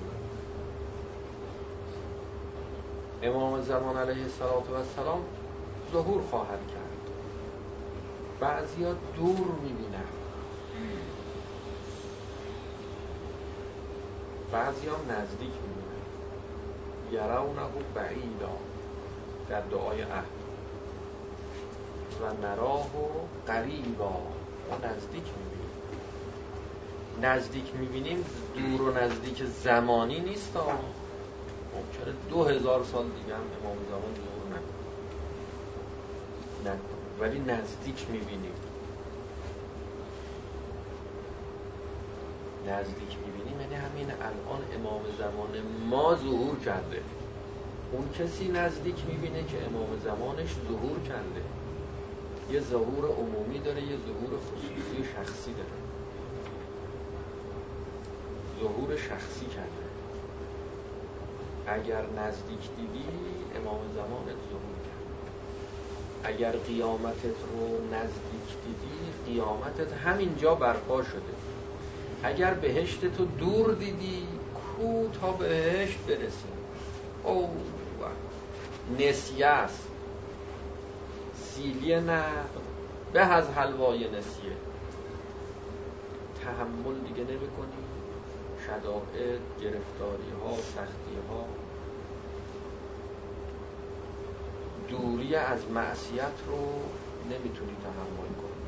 امام 3.22 3.62
زمان 3.62 3.96
علیه 3.96 4.22
السلام 4.22 5.24
ظهور 5.92 6.22
خواهد 6.22 6.61
کرد. 6.68 7.11
بعضی 8.40 8.85
ها 8.85 8.92
دور 9.16 9.46
می‌بینن. 9.62 10.08
بعضی 14.52 14.87
ها 14.88 14.96
نزدیک 14.96 15.52
می‌بینن. 15.62 16.02
یرونه 17.12 17.62
بعیدا. 17.94 18.56
در 19.48 19.61
دعای 19.61 20.02
اهل 20.02 20.41
و 22.20 22.46
نراه 22.46 22.96
و 22.96 23.09
قریبا 23.46 24.11
ما 24.11 24.77
نزدیک 24.83 25.25
می‌بینیم. 25.38 25.72
نزدیک 27.22 27.77
می‌بینیم 27.77 28.25
دور 28.55 28.83
و 28.83 28.98
نزدیک 28.98 29.44
زمانی 29.44 30.20
نیست 30.20 30.57
ممکنه 30.57 32.14
دو 32.31 32.44
هزار 32.44 32.85
سال 32.85 33.05
دیگه 33.05 33.35
هم 33.35 33.40
امام 33.62 33.77
زمان 33.88 34.12
دور 34.14 34.46
نکنه. 36.64 36.81
ولی 37.20 37.38
نزدیک 37.38 38.11
می‌بینیم. 38.11 38.55
نزدیک 42.68 43.18
می‌بینیم 43.27 43.61
یعنی 43.61 43.75
همین 43.75 44.11
الان 44.11 44.62
امام 44.75 45.03
زمان 45.18 45.62
ما 45.90 46.14
ظهور 46.14 46.59
کرده. 46.59 47.03
اون 47.92 48.09
کسی 48.18 48.48
نزدیک 48.48 49.07
می‌بینه 49.09 49.44
که 49.44 49.66
امام 49.66 49.98
زمانش 50.05 50.55
ظهور 50.68 51.01
کرده. 51.01 51.42
یه 52.52 52.60
ظهور 52.60 53.04
عمومی 53.08 53.58
داره 53.58 53.82
یه 53.82 53.96
ظهور 53.96 54.40
خصوصی 54.40 55.04
شخصی 55.16 55.52
داره. 55.52 55.68
ظهور 58.60 58.96
شخصی 58.96 59.46
کرده. 59.46 59.82
اگر 61.66 62.02
نزدیک 62.02 62.70
دیدی 62.76 63.04
امام 63.56 63.80
زمانت 63.94 64.38
ظهور 64.50 64.76
کرد. 64.86 65.02
اگر 66.24 66.52
قیامتت 66.52 67.38
رو 67.52 67.94
نزدیک 67.94 68.48
دیدی 68.64 69.34
قیامتت 69.34 69.92
همینجا 69.92 70.54
برپا 70.54 71.02
شده. 71.02 71.32
اگر 72.22 72.54
بهشت 72.54 73.00
تو 73.16 73.24
دور 73.24 73.74
دیدی 73.74 74.26
کو 74.54 75.08
تا 75.20 75.32
بهشت 75.32 75.98
برسی. 76.08 76.52
او 77.24 77.48
نسیه 78.98 79.46
است. 79.46 79.91
سیلی 81.54 82.00
نه 82.00 82.24
به 83.12 83.20
از 83.20 83.48
حلوای 83.50 83.98
نسیه. 83.98 84.56
تحمل 86.44 86.98
دیگه 87.08 87.24
نمی 87.24 87.48
کنی. 87.48 87.82
شدائد 88.66 89.40
گرفتاری 89.60 90.30
ها 90.42 90.56
سختی 90.56 91.16
ها 91.28 91.46
دوری 94.88 95.34
از 95.36 95.70
معصیت 95.70 96.32
رو 96.46 96.82
نمی‌تونی 97.30 97.76
تحمل 97.82 98.32
کنی. 98.42 98.62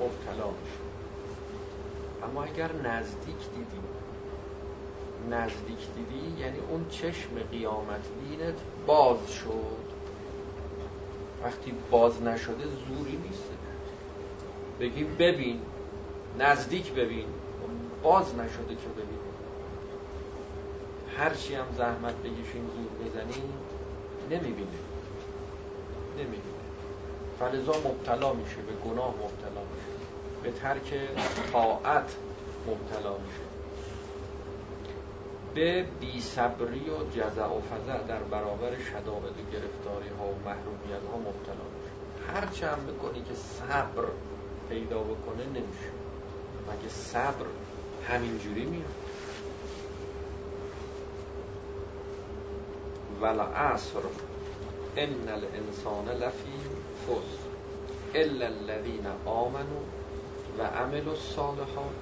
مبتلا 0.00 0.50
میشی. 0.50 0.80
اما 2.22 2.44
اگر 2.44 2.72
نزدیک 2.72 3.50
دیدی 3.54 3.80
نزدیک 5.30 5.94
دیدی 5.94 6.40
یعنی 6.40 6.58
اون 6.58 6.88
چشم 6.88 7.38
قیامت 7.50 8.08
بینت 8.20 8.58
باز 8.86 9.30
شد. 9.32 9.89
وقتی 11.44 11.72
باز 11.90 12.22
نشده 12.22 12.64
زوری 12.64 13.16
نیست. 13.16 13.44
بگیم 14.80 15.16
ببین 15.18 15.60
نزدیک 16.38 16.92
ببین. 16.92 17.26
باز 18.02 18.34
نشده 18.34 18.74
که 18.74 18.88
ببین. 18.96 19.20
هرچی 21.16 21.54
هم 21.54 21.66
زحمت 21.76 22.14
بگیشین 22.14 22.62
زور 22.76 23.08
بزنی 23.08 23.42
نمی‌بینه. 24.30 24.68
نمی‌بینه. 26.18 26.42
فلزا 27.38 27.72
مبتلا 27.72 28.32
میشه 28.32 28.56
به 28.56 28.72
گناه 28.90 29.08
مبتلا 29.08 29.62
میشه. 29.74 29.90
به 30.42 30.50
ترک 30.50 30.94
طاعت 31.52 32.16
مبتلا 32.66 33.12
میشه. 33.18 33.49
به 35.54 35.82
بی 36.00 36.20
صبری 36.20 36.90
و 36.90 37.10
جزع 37.16 37.46
و 37.46 37.60
فضع 37.60 38.02
در 38.08 38.22
برابر 38.22 38.70
شدائد 38.78 39.38
و 39.38 39.50
گرفتاری 39.52 40.08
ها 40.18 40.26
و 40.26 40.38
محرومیت 40.44 41.04
ها 41.12 41.18
مبتلا 41.18 41.64
میشه 41.74 41.90
هر 42.32 42.46
چه 42.46 42.66
هم 42.68 42.86
بکنی 42.86 43.22
که 43.22 43.34
صبر 43.34 44.04
پیدا 44.68 44.98
بکنه 44.98 45.44
نمیشه. 45.46 45.90
مگه 46.68 46.88
صبر 46.88 47.46
همینجوری 48.08 48.64
میاد. 48.64 48.94
ولا 53.20 53.44
عصر 53.44 54.00
ان 54.96 55.28
الانسان 55.28 56.08
لفی 56.08 56.60
فوز 57.06 57.38
الا 58.14 58.46
الذين 58.46 59.06
آمنوا 59.26 59.82
و 60.58 60.62
عملوا 60.62 61.12
الصالحات 61.12 61.94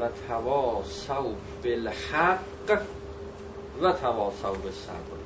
و 0.00 0.08
تواصوا 0.28 1.32
بالحق 1.64 2.51
و 3.82 3.92
تواصوا 3.92 4.52
بالصبر 4.52 5.22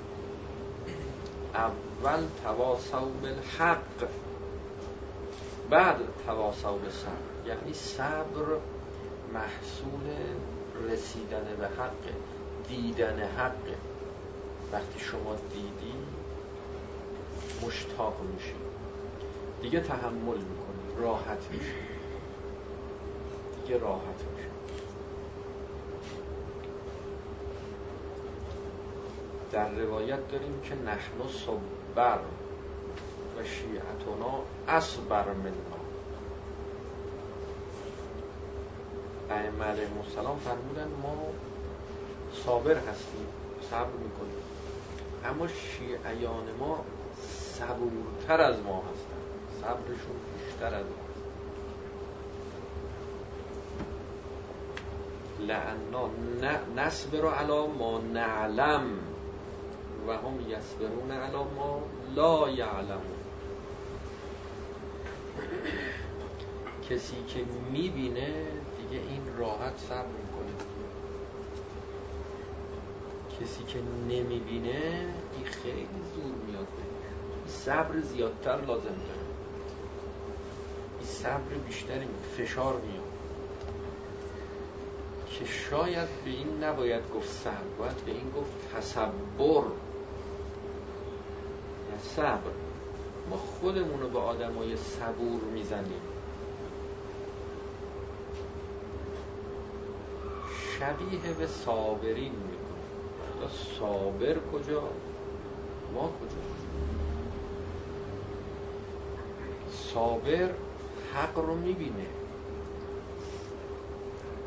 اول 1.55 2.27
تواصوا 2.45 3.01
بالحق 3.23 4.09
بعد 5.71 5.97
تواصوا 6.27 6.73
بالصبر 6.73 7.13
یعنی 7.47 7.75
صبر 7.75 8.59
محصول 9.35 10.11
رسیدن 10.91 11.45
به 11.59 11.67
حق 11.67 12.13
دیدن 12.69 13.21
حق. 13.39 13.77
وقتی 14.73 15.01
شما 15.01 15.35
دیدی 15.53 15.95
مشتاق 17.67 18.15
میشی. 18.35 18.55
دیگه 19.63 19.81
تحمل 19.81 20.39
می‌کنی 20.39 21.03
راحت 21.05 21.49
میشی. 21.53 21.73
دیگه 23.63 23.79
راحت 23.79 24.25
میشی. 24.35 24.56
در 29.57 29.69
روایت 29.69 30.29
داریم 30.33 30.61
که 30.65 30.75
نحن 30.75 31.29
صبر 31.29 32.19
و 33.39 33.45
شیعتنا 33.45 34.43
اصبر 34.69 35.25
منا. 35.33 35.77
ائمه 39.31 39.65
علیهم 39.65 39.99
السلام 39.99 40.39
فرمودن 40.39 40.89
ما 41.03 41.17
صابر 42.33 42.75
هستیم 42.75 43.27
صبر 43.71 43.97
می‌کنیم. 44.05 44.43
اما 45.25 45.49
شیعیان 45.49 46.45
ما 46.59 46.85
صبورتر 47.59 48.41
از 48.41 48.63
ما 48.63 48.83
هستن 48.93 49.21
صبرشون 49.61 50.17
بیشتر 50.45 50.75
از 50.75 50.87
ما 50.87 51.07
لعنا 55.47 56.11
نصبر 56.77 57.29
علا 57.35 57.67
ما 57.67 57.99
نعلم. 57.99 59.16
و 60.09 60.13
هم 60.13 60.41
یصبرون 60.51 61.11
علا 61.11 61.45
ما 61.45 61.83
لا 62.15 62.51
یعلمون. 62.51 63.17
کسی 66.91 67.17
که 67.29 67.41
می‌بینه 67.73 68.47
دیگه 68.79 69.03
این 69.03 69.23
راحت 69.39 69.79
صبر 69.89 70.07
می‌کنه. 70.07 70.53
کسی 73.41 73.65
که 73.65 73.79
نمی‌بینه 74.09 75.07
این 75.37 75.45
خیلی 75.45 75.89
زور 76.15 76.35
میاد. 76.47 76.67
صبر 77.47 78.01
زیادتر 78.01 78.61
لازم 78.61 78.85
داره. 78.85 79.27
این 80.99 81.09
صبر 81.09 81.55
بیشتری 81.67 82.07
فشار 82.37 82.73
میاد. 82.75 83.07
که 85.39 85.45
شاید 85.45 86.09
به 86.25 86.31
این 86.31 86.65
نباید 86.65 87.03
گفت 87.15 87.31
صبر 87.31 87.77
باید 87.79 87.97
به 87.97 88.13
این 88.13 88.31
گفت 88.37 88.75
تصبر. 88.77 89.65
صبر. 92.03 92.51
ما 93.31 93.37
خودمون 93.37 94.01
رو 94.01 94.09
به 94.09 94.19
آدمای 94.19 94.77
صبور 94.77 95.41
می‌زنیم. 95.55 96.01
شبیه 100.79 101.33
به 101.39 101.47
صابرین 101.47 102.33
می‌کنیم. 102.33 102.57
صابر 103.79 104.37
کجا؟ 104.53 104.83
ما 105.95 106.09
کجا؟ 106.09 106.43
صابر 109.71 110.51
حق 111.15 111.39
رو 111.39 111.55
می‌بینه. 111.55 112.07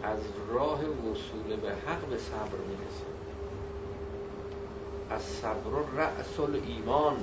از 0.04 0.20
راه 0.50 0.80
وصول 0.80 1.56
به 1.62 1.70
حق 1.70 2.06
به 2.10 2.18
صبر 2.18 2.58
می‌رسه. 2.68 3.06
از 5.10 5.22
صبر 5.22 5.72
رأس 5.96 6.40
ایمان 6.40 7.16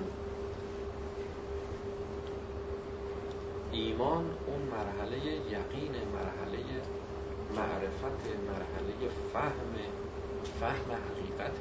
ایمان 3.73 4.25
اون 4.47 4.61
مرحله 4.63 5.17
یقین 5.27 5.93
مرحله 6.15 6.65
معرفت 7.57 8.27
مرحله 8.49 9.11
فهم 9.33 9.53
فهم 10.61 10.91
حقیقت. 10.93 11.53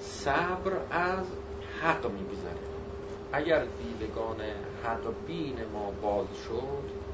صبر 0.00 0.72
از 0.90 1.26
حق 1.82 2.10
میگذره. 2.10 2.68
اگر 3.32 3.64
دیدگان 3.64 4.36
حق 4.84 5.14
بین 5.26 5.56
ما 5.72 5.90
باز 6.02 6.26
شد 6.48 7.07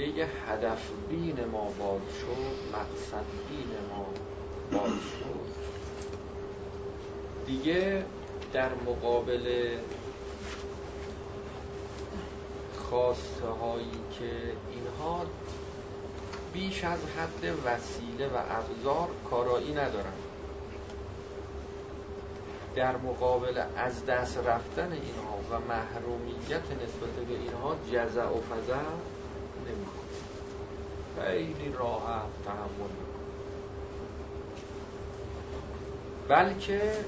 دیده 0.00 0.28
هدف 0.48 0.90
بین 1.10 1.44
ما 1.52 1.64
باز 1.64 2.00
شد 2.20 2.76
مقصد 2.78 3.24
بین 3.48 3.70
ما 3.90 4.06
باز 4.72 4.90
شد. 4.90 5.50
دیگه 7.46 8.04
در 8.52 8.68
مقابل 8.74 9.76
خواسته 12.78 13.46
هایی 13.46 13.92
که 14.18 14.30
اینها 14.72 15.26
بیش 16.52 16.84
از 16.84 16.98
حد 16.98 17.44
وسیله 17.64 18.26
و 18.26 18.36
ابزار 18.50 19.08
کارایی 19.30 19.72
ندارن. 19.72 20.12
در 22.74 22.96
مقابل 22.96 23.62
از 23.76 24.06
دست 24.06 24.38
رفتن 24.38 24.92
اینها 24.92 25.38
و 25.50 25.60
محرومیت 25.68 26.82
نسبت 26.82 27.26
به 27.28 27.34
اینها 27.34 27.76
جزع 27.92 28.24
و 28.24 28.40
فضع 28.40 28.74
نمی‌کنه 29.70 30.10
خیلی 31.14 31.72
راحت 31.72 32.30
تحمل 32.44 32.90
بلکه 36.28 37.04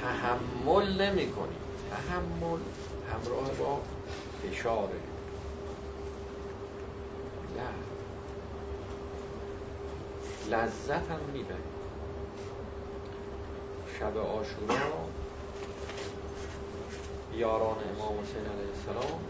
تحمل 0.00 1.00
نمی 1.02 1.32
کنی 1.32 1.56
تحمل 1.90 2.60
همراه 3.10 3.54
با 3.54 3.82
فشاره 4.42 5.00
نه 7.56 7.74
لذت 10.50 11.10
هم 11.10 11.20
می‌بری 11.20 11.58
شب 13.98 14.16
آشورا 14.16 15.23
یاران 17.36 17.76
امام 17.96 18.20
حسین 18.22 18.46
علیه 18.46 18.70
السلام. 18.74 19.20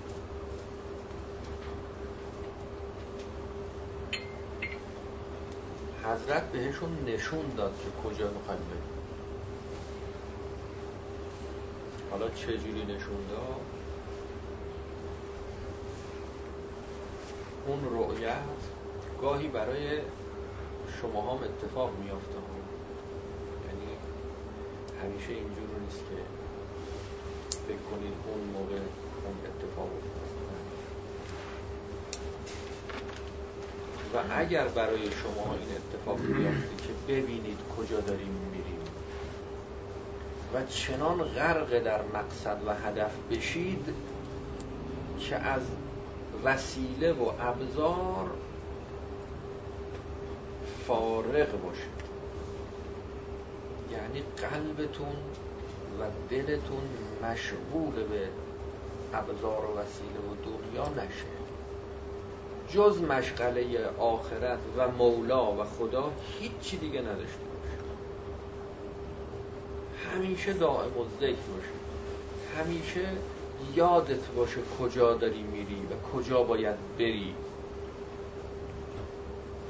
حضرت 6.05 6.43
بهشون 6.53 7.05
نشون 7.07 7.55
داد 7.57 7.73
که 7.79 8.09
کجا 8.09 8.31
می‌خوایم 8.31 8.61
بریم. 8.61 8.83
حالا 12.11 12.29
چجوری 12.29 12.83
نشون 12.83 13.27
داد؟ 13.31 13.61
اون 17.67 17.81
رؤیت 17.91 18.37
گاهی 19.23 19.49
برای 19.49 19.99
شما 21.01 21.23
هم 21.23 21.39
اتفاق 21.45 21.91
میافته. 22.03 22.39
یعنی 23.67 23.97
همیشه 25.03 25.33
اینجور 25.33 25.69
نیست 25.85 25.99
که 25.99 26.17
فکر 27.69 27.77
کنید 27.91 28.15
اون 28.27 28.41
موقع 28.41 28.75
اون 29.25 29.37
اتفاق 29.47 29.89
و 34.15 34.19
اگر 34.31 34.69
برای 34.69 35.11
شما 35.11 35.55
این 35.55 35.69
اتفاق 35.77 36.21
بیافته 36.21 36.87
که 36.87 37.13
ببینید 37.13 37.59
کجا 37.79 38.01
داریم 38.01 38.51
میریم 38.53 38.79
و 40.55 40.67
چنان 40.67 41.23
غرق 41.23 41.79
در 41.79 42.03
مقصد 42.03 42.59
و 42.67 42.75
هدف 42.75 43.13
بشید 43.31 43.95
که 45.19 45.37
از 45.37 45.63
وسیله 46.45 47.13
و 47.13 47.31
ابزار 47.41 48.31
فارغ 50.87 51.63
باشید. 51.63 52.05
یعنی 53.93 54.23
قلبتون 54.37 55.17
و 56.01 56.03
دلتون 56.31 56.83
مشغول 57.23 57.95
به 57.95 58.29
ابزار 59.15 59.65
و 59.65 59.79
وسیله 59.79 60.21
و 60.21 60.35
دنیا 60.45 61.05
نشه. 61.05 61.35
جز 62.69 63.01
مشغله 63.01 63.89
آخرت 63.99 64.59
و 64.77 64.89
مولا 64.89 65.53
و 65.53 65.65
خدا 65.65 66.13
هیچی 66.41 66.77
دیگه 66.77 67.01
نداشته 67.01 67.25
باشه. 67.25 67.79
همیشه 70.11 70.53
دائم 70.53 70.99
و 70.99 71.05
ذکر 71.21 71.27
باشه. 71.27 71.75
همیشه 72.59 73.09
یادت 73.75 74.27
باشه 74.37 74.61
کجا 74.81 75.15
داری 75.15 75.43
میری 75.43 75.83
و 75.91 76.17
کجا 76.17 76.43
باید 76.43 76.77
بری. 76.99 77.35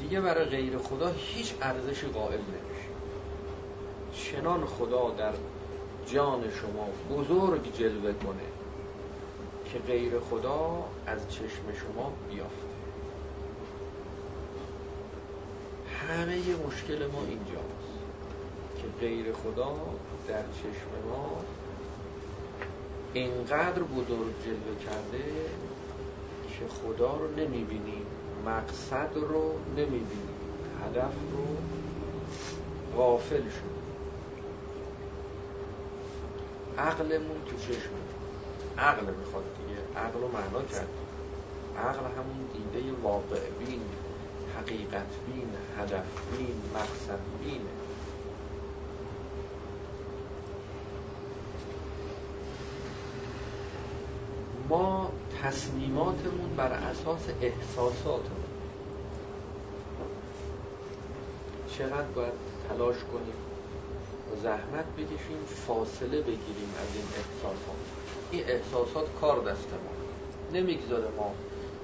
دیگه 0.01 0.21
برای 0.21 0.45
غیر 0.45 0.79
خدا 0.79 1.09
هیچ 1.17 1.55
ارزشی 1.63 2.07
قائل 2.07 2.39
نمیشه. 2.39 2.91
چنان 4.15 4.67
خدا 4.67 5.11
در 5.11 5.33
جان 6.07 6.45
شما 6.51 7.17
بزرگ 7.17 7.73
جلوه 7.79 8.13
کنه 8.13 8.49
که 9.73 9.79
غیر 9.79 10.21
خدا 10.21 10.85
از 11.07 11.29
چشم 11.31 11.73
شما 11.75 12.13
بیافته. 12.31 12.65
همه 16.09 16.37
مشکل 16.67 17.07
ما 17.07 17.23
اینجاست 17.29 17.95
که 18.77 19.07
غیر 19.07 19.33
خدا 19.33 19.77
در 20.29 20.43
چشم 20.43 21.09
ما 21.09 21.31
اینقدر 23.13 23.83
بزرگ 23.83 24.35
جلوه 24.45 24.79
کرده 24.85 25.25
که 26.49 26.67
خدا 26.69 27.17
رو 27.17 27.31
نمی‌بینیم 27.31 28.07
مقصد 28.47 29.11
رو 29.15 29.53
نمی‌بینیم 29.77 30.29
هدف 30.85 31.13
رو 31.33 31.47
غافل 32.97 33.43
شد 33.43 33.74
عقلمون 36.79 37.37
تو 37.47 37.57
چشم 37.57 37.91
عقل 38.79 39.07
می‌خواد 39.15 39.45
دیگه. 39.59 40.05
عقل 40.05 40.21
رو 40.21 40.29
معنا 40.29 40.63
کرد. 40.63 40.89
عقل 41.79 42.01
همون 42.01 42.49
دیده 42.53 42.93
واقع 43.03 43.41
بین 43.59 43.83
حقیقت 44.57 45.07
بین 45.27 45.51
هدف 45.79 46.05
بین 46.37 46.63
مقصد 46.75 47.19
بینه. 47.41 47.75
ما 54.69 55.11
تصمیماتمون 55.43 56.57
بر 56.57 56.73
اساس 56.73 57.29
احساساتمون. 57.43 58.45
چقدر 61.79 62.03
باید 62.15 62.33
تلاش 62.69 62.97
کنیم؟ 62.97 63.54
زحمت 64.43 64.85
بکشیم 64.97 65.45
فاصله 65.67 66.21
بگیریم 66.21 66.75
از 66.83 66.97
این 66.97 67.05
احساسات. 67.17 67.77
این 68.31 68.45
احساسات 68.49 69.15
کار 69.21 69.39
دست 69.39 69.69
ما. 69.73 70.59
نمی‌گذاره 70.59 71.09
ما 71.17 71.35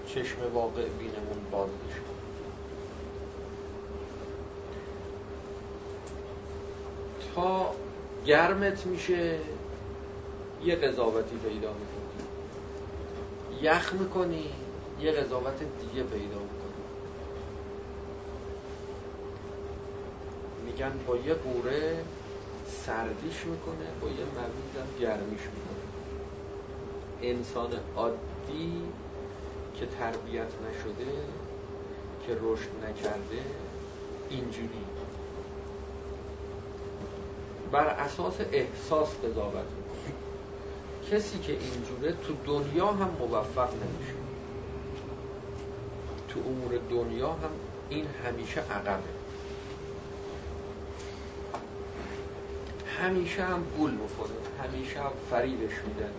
چشم 0.07 0.55
واقع 0.55 0.89
بینمون 0.89 1.51
باز 1.51 1.69
بشه 1.69 2.01
تا 7.35 7.75
گرمت 8.27 8.87
میشه 8.87 9.39
یه 10.65 10.77
قضاوتی 10.77 11.37
پیدا 11.37 11.73
می‌کنی. 11.73 12.01
یخ 13.63 13.93
می‌کنی 13.93 14.51
یه 15.01 15.13
قضاوت 15.13 15.59
دیگه 15.59 16.03
پیدا 16.03 16.39
می‌کنی. 16.39 16.71
میگن 20.67 20.93
با 21.07 21.17
یه 21.17 21.35
قوره 21.35 22.05
سردیش 22.87 23.45
می‌کنه 23.47 23.87
با 24.01 24.09
یه 24.09 24.15
مویدم 24.15 24.99
گرمیش 25.01 25.41
می‌کنه. 25.41 25.81
انسان 27.23 27.71
عادی 27.97 28.83
که 29.75 29.87
تربیت 29.87 30.43
نشده 30.45 31.13
که 32.27 32.37
رشد 32.43 32.71
نکرده 32.85 33.43
اینجوری. 34.31 34.85
بر 37.73 37.87
اساس 37.87 38.35
احساس 38.53 39.09
قضاوت 39.09 39.55
می‌کنه. 39.55 40.15
کسی 41.11 41.39
که 41.39 41.53
اینجوره 41.53 42.13
تو 42.13 42.35
دنیا 42.47 42.87
هم 42.87 43.11
موفق 43.19 43.71
نمیشه. 43.75 44.15
تو 46.29 46.41
امور 46.41 46.79
دنیا 46.91 47.29
هم 47.29 47.51
این 47.91 48.07
همیشه 48.25 48.61
عقبه. 48.61 49.20
همیشه 53.01 53.45
هم 53.45 53.65
گول 53.79 53.91
بخوره 54.05 54.31
همیشه 54.63 55.01
هم 55.01 55.13
فریبش 55.31 55.75
میدن 55.87 56.13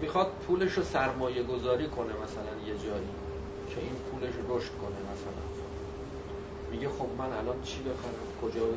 می‌خواد 0.00 0.26
پولش 0.46 0.72
رو 0.72 0.82
سرمایه 0.82 1.42
گذاری 1.42 1.88
کنه 1.88 2.12
مثلا 2.12 2.66
یه 2.66 2.78
جایی. 2.78 3.08
که 3.74 3.80
این 3.80 3.94
پولش 3.94 4.34
رشد 4.48 4.72
کنه 4.72 4.96
مثلا. 5.12 5.42
میگه 6.70 6.88
خب 6.88 7.08
من 7.18 7.32
الان 7.32 7.62
چی 7.62 7.82
بخرم؟ 7.82 8.42
کجا 8.42 8.60
برم؟ 8.66 8.76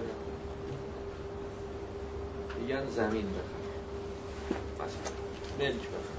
میگن 2.61 2.89
زمین 2.89 3.25
بخرم. 3.27 3.65
مثلا 4.75 5.11
ملک 5.59 5.81
بخرم. 5.81 6.15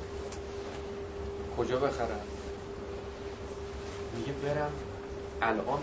کجا 1.59 1.77
بخرم؟ 1.77 2.21
میگه 4.17 4.33
برم 4.33 4.73
الان 5.43 5.81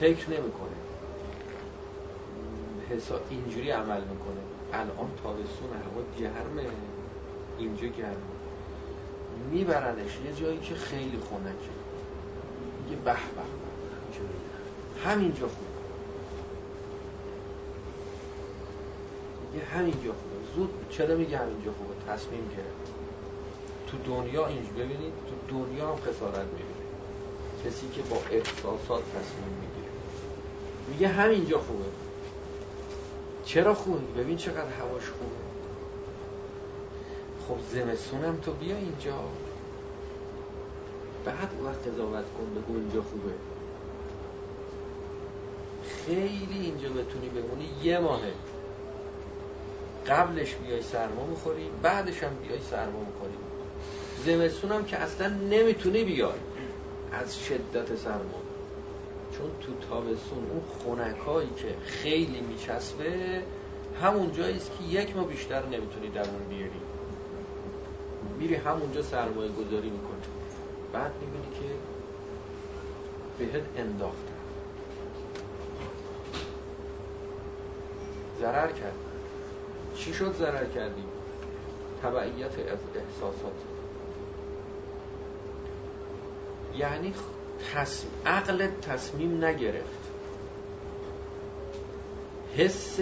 فکر 0.00 0.30
نمی‌کنه. 0.30 0.76
حساب 2.90 3.20
اینجوری 3.30 3.70
عمل 3.70 4.00
می‌کنه. 4.00 4.42
الان 4.72 5.10
تابستون 5.22 5.70
هوا 5.72 6.02
گرمه. 6.18 6.70
اینجا 7.58 7.86
گرمه. 7.86 8.16
میبرنش 9.50 10.10
یه 10.26 10.32
جایی 10.40 10.58
که 10.58 10.74
خیلی 10.74 11.18
خونکه 11.28 11.70
میگه 12.84 12.96
به 12.96 13.12
به. 13.12 13.42
همینجا 15.04 15.48
خوبه. 15.48 15.76
میگه 19.52 19.64
همینجا 19.64 20.12
خوبه. 20.12 20.36
زود 20.54 20.70
چرا 20.90 21.16
میگه 21.16 21.38
همینجا 21.38 21.72
خوبه؟ 21.72 22.12
تصمیم 22.12 22.48
گرفت. 22.48 22.92
تو 23.86 23.98
دنیا 23.98 24.46
اینج 24.46 24.68
ببینید 24.68 25.12
تو 25.28 25.58
دنیا 25.58 25.88
هم 25.88 25.96
خسارت 25.96 26.46
می‌بینید 26.46 26.86
کسی 27.64 27.88
که 27.88 28.02
با 28.02 28.16
احساسات 28.30 29.04
تصمیم 29.04 29.54
می‌گیره. 29.60 29.85
میگه 30.88 31.08
همینجا 31.08 31.58
خوبه. 31.58 31.84
چرا 33.44 33.74
خوبه 33.74 34.22
ببین 34.22 34.36
چقدر 34.36 34.70
هواش 34.80 35.02
خوبه. 35.08 35.46
خب 37.48 37.56
زمستونم 37.74 38.36
تو 38.36 38.52
بیا 38.52 38.76
اینجا. 38.76 39.14
بعد 41.24 41.50
وقت 41.64 41.88
قضاوت 41.88 42.24
کن 42.38 42.54
بگو 42.54 42.78
اینجا 42.78 43.02
خوبه. 43.02 43.32
خیلی 46.06 46.58
اینجا 46.60 46.88
بتونی 46.88 47.28
بمونی 47.28 47.68
یه 47.82 47.98
ماهه. 47.98 48.32
قبلش 50.08 50.54
بیای 50.54 50.82
سرما 50.82 51.26
می‌خوری 51.26 51.70
بعدش 51.82 52.22
هم 52.22 52.34
بیای 52.34 52.60
سرما 52.70 53.00
می‌خوری. 53.00 53.36
زمستون 54.24 54.72
هم 54.72 54.84
که 54.84 54.96
اصلا 54.96 55.28
نمی‌تونی 55.28 56.04
بیای. 56.04 56.38
از 57.12 57.38
شدت 57.38 57.96
سرما. 57.96 58.45
چون 59.38 59.50
تو 59.60 59.86
تابستون 59.88 60.38
اون 60.50 60.62
خونکایی 60.68 61.50
که 61.56 61.74
خیلی 61.84 62.40
میچسبه 62.40 63.42
همون 64.02 64.32
جاییست 64.32 64.70
که 64.78 64.84
یک 64.98 65.16
ما 65.16 65.24
بیشتر 65.24 65.66
نمی‌تونی 65.66 66.08
درون 66.14 66.44
بیاری. 66.50 66.80
میری 68.38 68.54
همونجا 68.54 69.02
سرمایه 69.02 69.52
گذاری 69.52 69.90
می‌کنی. 69.90 70.22
بعد 70.92 71.12
می‌بینی 71.20 71.54
که 71.60 71.74
بهت 73.38 73.62
انداختن 73.76 74.36
ضرر 78.40 78.72
کرد. 78.72 78.94
چی 79.96 80.14
شد 80.14 80.34
ضرر 80.34 80.64
کردی؟ 80.64 81.04
تبعیت 82.02 82.58
احساسات. 82.58 83.52
یعنی 86.76 87.14
تصمیم 87.74 88.12
عقل 88.26 88.68
تصمیم 88.82 89.44
نگرفت. 89.44 90.06
حس 92.56 93.00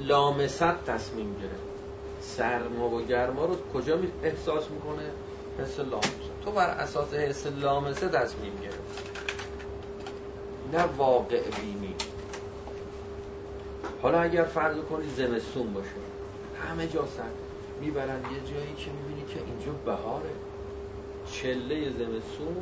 لامست 0.00 0.84
تصمیم 0.86 1.36
گرفت. 1.40 1.72
سرما 2.20 2.88
و 2.88 3.02
گرما 3.02 3.44
رو 3.44 3.56
کجا 3.74 3.96
می 3.96 4.08
احساس 4.22 4.70
می‌کنه؟ 4.70 5.10
حس 5.58 5.80
لامست 5.80 6.10
تو 6.44 6.50
بر 6.52 6.70
اساس 6.70 7.14
حس 7.14 7.46
لامسه 7.46 8.08
تصمیم 8.08 8.52
گرفت. 8.62 9.12
نه 10.72 10.84
واقع 10.96 11.42
بینی. 11.60 11.94
حالا 14.02 14.20
اگر 14.20 14.44
فرض 14.44 14.76
کنی 14.76 15.10
زمستون 15.16 15.72
باشه. 15.72 15.88
همه 16.68 16.86
جا 16.88 17.06
سرد 17.06 17.34
می‌برن. 17.80 18.20
یه 18.20 18.52
جایی 18.54 18.74
که 18.74 18.90
می‌بینی 18.90 19.26
که 19.28 19.40
اینجا 19.46 19.72
بهاره. 19.84 20.30
چله 21.32 21.90
زمستون 21.90 22.56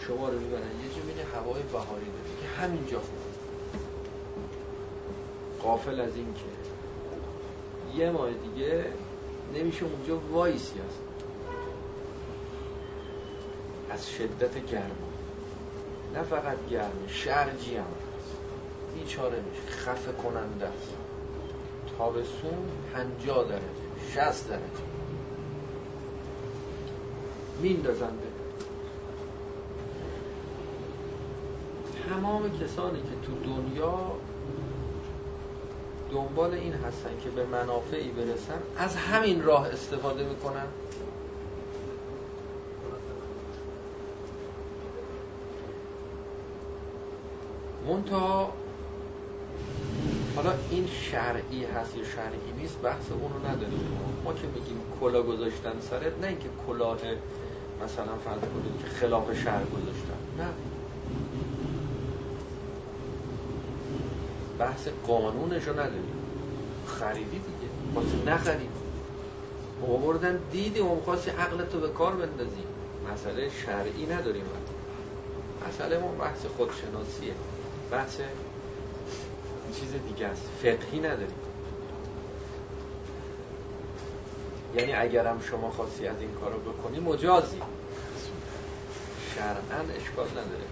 شما 0.00 0.28
رو 0.28 0.38
می‌برن. 0.38 0.62
یه 0.62 0.88
جا 0.96 1.02
می‌بینی 1.06 1.26
هوای 1.34 1.62
بهاری 1.62 2.06
داره. 2.06 2.40
که 2.40 2.46
همینجا 2.62 2.98
خوبه 3.00 3.34
قافل 5.62 6.00
از 6.00 6.16
این 6.16 6.34
که 6.34 6.44
یه 7.98 8.10
ماه 8.10 8.30
دیگه 8.30 8.84
نمیشه 9.54 9.84
اونجا 9.84 10.18
وایسی 10.18 10.74
هست 10.78 11.00
از 13.90 14.10
شدت 14.10 14.66
گرما. 14.66 15.08
نه 16.14 16.22
فقط 16.22 16.56
گرم 16.70 16.92
شرجی 17.08 17.76
هم 17.76 17.82
هست. 17.82 18.36
بیچاره 18.94 19.40
میشه. 19.50 19.76
خفه 19.76 20.12
کننده 20.12 20.66
است. 20.66 20.94
تابستون 21.98 22.68
پنجاه 22.94 23.44
درجه 23.44 23.60
شست 24.14 24.48
درجه. 24.48 24.62
میندازن 27.62 28.16
به 28.16 28.33
تمام 32.08 32.58
کسانی 32.58 32.98
که 32.98 33.26
تو 33.26 33.32
دنیا 33.44 34.12
دنبال 36.10 36.54
این 36.54 36.72
هستن 36.72 37.10
که 37.24 37.30
به 37.30 37.46
منافعی 37.46 38.08
برسن 38.08 38.58
از 38.76 38.96
همین 38.96 39.42
راه 39.42 39.66
استفاده 39.66 40.24
می‌کنن. 40.24 40.66
منتها 47.88 48.52
حالا 50.36 50.52
این 50.70 50.86
شرعی 50.86 51.64
هست 51.64 51.96
یا 51.96 52.04
شرعی 52.04 52.52
نیست 52.58 52.78
بحث 52.82 53.10
اون 53.10 53.32
رو 53.32 53.50
نداریم. 53.50 53.80
ما 54.24 54.32
که 54.32 54.46
میگیم 54.46 54.80
کلا 55.00 55.22
گذاشتن 55.22 55.72
سرت 55.80 56.18
نه 56.20 56.26
اینکه 56.26 56.48
کلاه 56.66 56.98
مثلا 57.84 58.16
فرض 58.24 58.40
کنید 58.40 58.82
که 58.82 58.88
خلاف 58.88 59.42
شرع 59.42 59.64
گذاشتن. 59.64 60.18
نه. 60.38 60.48
بحث 64.64 64.88
قانونش 65.06 65.64
رو 65.64 65.72
نداریم. 65.72 66.12
خریدی 66.86 67.30
دیگه. 67.30 67.68
خواستی 67.94 68.22
نخرید 68.26 68.70
آوردن 69.88 70.40
دیدی 70.52 70.80
و 70.80 71.00
خواستی 71.00 71.30
عقلتو 71.30 71.80
به 71.80 71.88
کار 71.88 72.12
بندازی. 72.12 72.64
مسئله 73.12 73.50
شرعی 73.66 74.06
نداریم 74.06 74.44
مسئله 75.68 75.98
ما 75.98 76.08
بحث 76.08 76.46
خودشناسیه. 76.56 77.34
بحث 77.90 78.16
چیز 79.74 79.92
دیگه 80.08 80.26
است. 80.26 80.42
فقهی 80.62 80.98
نداریم. 80.98 81.34
یعنی 84.76 84.92
اگرم 84.92 85.40
شما 85.40 85.70
خواستی 85.70 86.06
از 86.06 86.20
این 86.20 86.30
کارو 86.40 86.58
بکنی 86.72 87.00
مجازی. 87.00 87.60
شرعا 89.34 89.80
اشکال 89.96 90.28
نداره. 90.30 90.64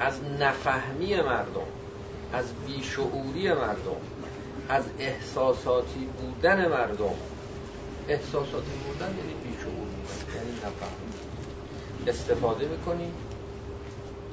از 0.00 0.20
نفهمی 0.40 1.16
مردم. 1.16 1.83
از 2.34 2.44
بیشعوری 2.66 3.52
مردم 3.52 3.96
از 4.68 4.84
احساساتی 4.98 6.08
بودن 6.20 6.68
مردم. 6.68 7.14
احساساتی 8.08 8.72
بودن 8.86 9.14
یعنی 9.18 9.34
بیشعور 9.44 9.74
بودن 9.74 10.36
یعنی 10.36 10.56
نفهم 10.56 10.92
استفاده 12.06 12.68
می‌کنی 12.68 13.12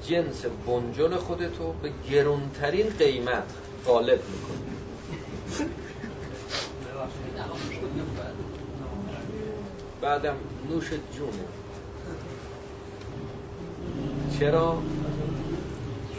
جنس 0.08 0.46
بنجل 0.68 1.16
خودتو 1.16 1.74
به 1.74 1.92
گرونترین 2.12 2.90
قیمت 2.90 3.44
غالب 3.86 4.20
می‌کنی. 4.30 4.72
بعدم 10.02 10.36
نوش 10.70 10.90
جونه. 10.90 11.32
چرا؟ 14.40 14.78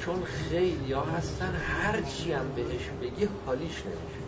چون 0.04 0.24
خیلی 0.24 0.92
ها 0.92 1.02
هستن 1.02 1.54
هر 1.54 2.00
چی 2.00 2.32
هم 2.32 2.52
بهش 2.56 2.88
بگی 3.02 3.28
حالیش 3.46 3.82
نمیشه. 3.86 4.22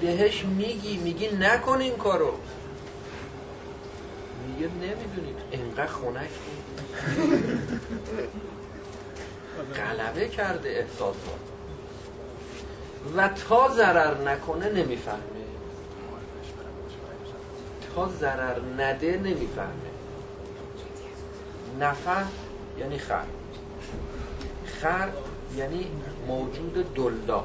بهش 0.00 0.44
میگی 0.44 0.96
میگی 0.96 1.28
نکن 1.28 1.80
این 1.80 1.96
کارو. 1.96 2.32
میگه 4.46 4.68
نمی‌دونید 4.68 5.36
انقدر 5.52 5.86
خونک 5.86 6.30
غلبه 9.76 10.28
کرده 10.28 10.68
احساسات 10.68 11.40
و 13.16 13.28
تا 13.28 13.68
ضرر 13.68 14.28
نکنه 14.28 14.68
نمی‌فهمه. 14.68 15.18
تا 17.94 18.08
ضرر 18.08 18.60
نده 18.78 19.16
نمی‌فهمه. 19.16 19.91
نفع 21.82 22.22
یعنی 22.78 22.98
خر. 22.98 23.24
خر 24.80 25.08
یعنی 25.56 25.86
موجود 26.28 26.94
دلا. 26.94 27.42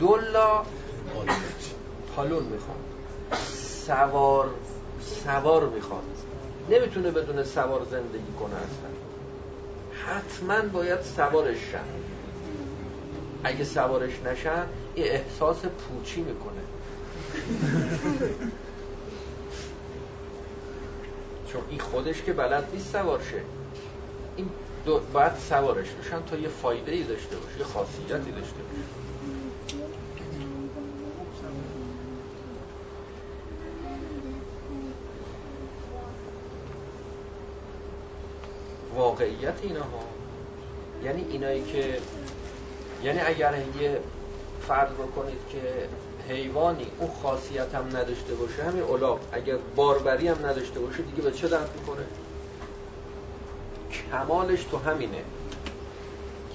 دلا 0.00 0.62
پالون 2.16 2.42
می‌خواد. 2.42 2.78
سوار 3.86 4.50
سوار 5.24 5.68
می‌خواد. 5.68 6.02
نمی‌تونه 6.70 7.10
بدون 7.10 7.44
سوار 7.44 7.86
زندگی 7.90 8.32
کنه 8.40 8.54
اصلا. 8.54 8.90
حتما 10.06 10.68
باید 10.68 11.00
سوارش 11.02 11.56
شن. 11.72 11.78
اگه 13.44 13.64
سوارش 13.64 14.12
نشن 14.24 14.64
این 14.94 15.06
احساس 15.06 15.56
پوچی 15.64 16.20
می‌کنه. 16.20 16.60
چون 21.54 21.62
این 21.70 21.80
خودش 21.80 22.22
که 22.22 22.32
بلد 22.32 22.68
نیست 22.72 22.92
سوار 22.92 23.22
شه. 23.30 23.40
این 24.36 24.48
دو 24.84 25.00
باید 25.12 25.34
سوارش 25.34 25.90
بشن 25.90 26.22
تا 26.22 26.36
یه 26.36 26.48
فایده 26.48 26.92
ای 26.92 27.02
داشته 27.02 27.36
باشه 27.36 27.58
یه 27.58 27.64
خاصیتی 27.64 28.30
داشته 28.30 28.56
باشه. 28.62 28.84
واقعیت 38.94 39.54
اینها. 39.62 40.04
یعنی 41.04 41.26
اینایی 41.30 41.64
که 41.64 41.98
یعنی 43.02 43.20
اگر 43.20 43.54
یه 43.80 44.00
فرض 44.68 44.92
بکنید 44.92 45.40
که 45.52 45.88
حیوانی 46.28 46.86
اون 46.98 47.10
خاصیت 47.22 47.74
هم 47.74 47.86
نداشته 47.86 48.34
باشه 48.34 48.64
همین 48.64 48.82
اولاق 48.82 49.20
اگر 49.32 49.56
باربری 49.76 50.28
هم 50.28 50.46
نداشته 50.46 50.80
باشه 50.80 51.02
دیگه 51.02 51.22
به 51.22 51.32
چه 51.32 51.48
درد 51.48 51.70
می‌کنه 51.80 52.04
کمالش 54.10 54.64
تو 54.64 54.78
همینه 54.78 55.24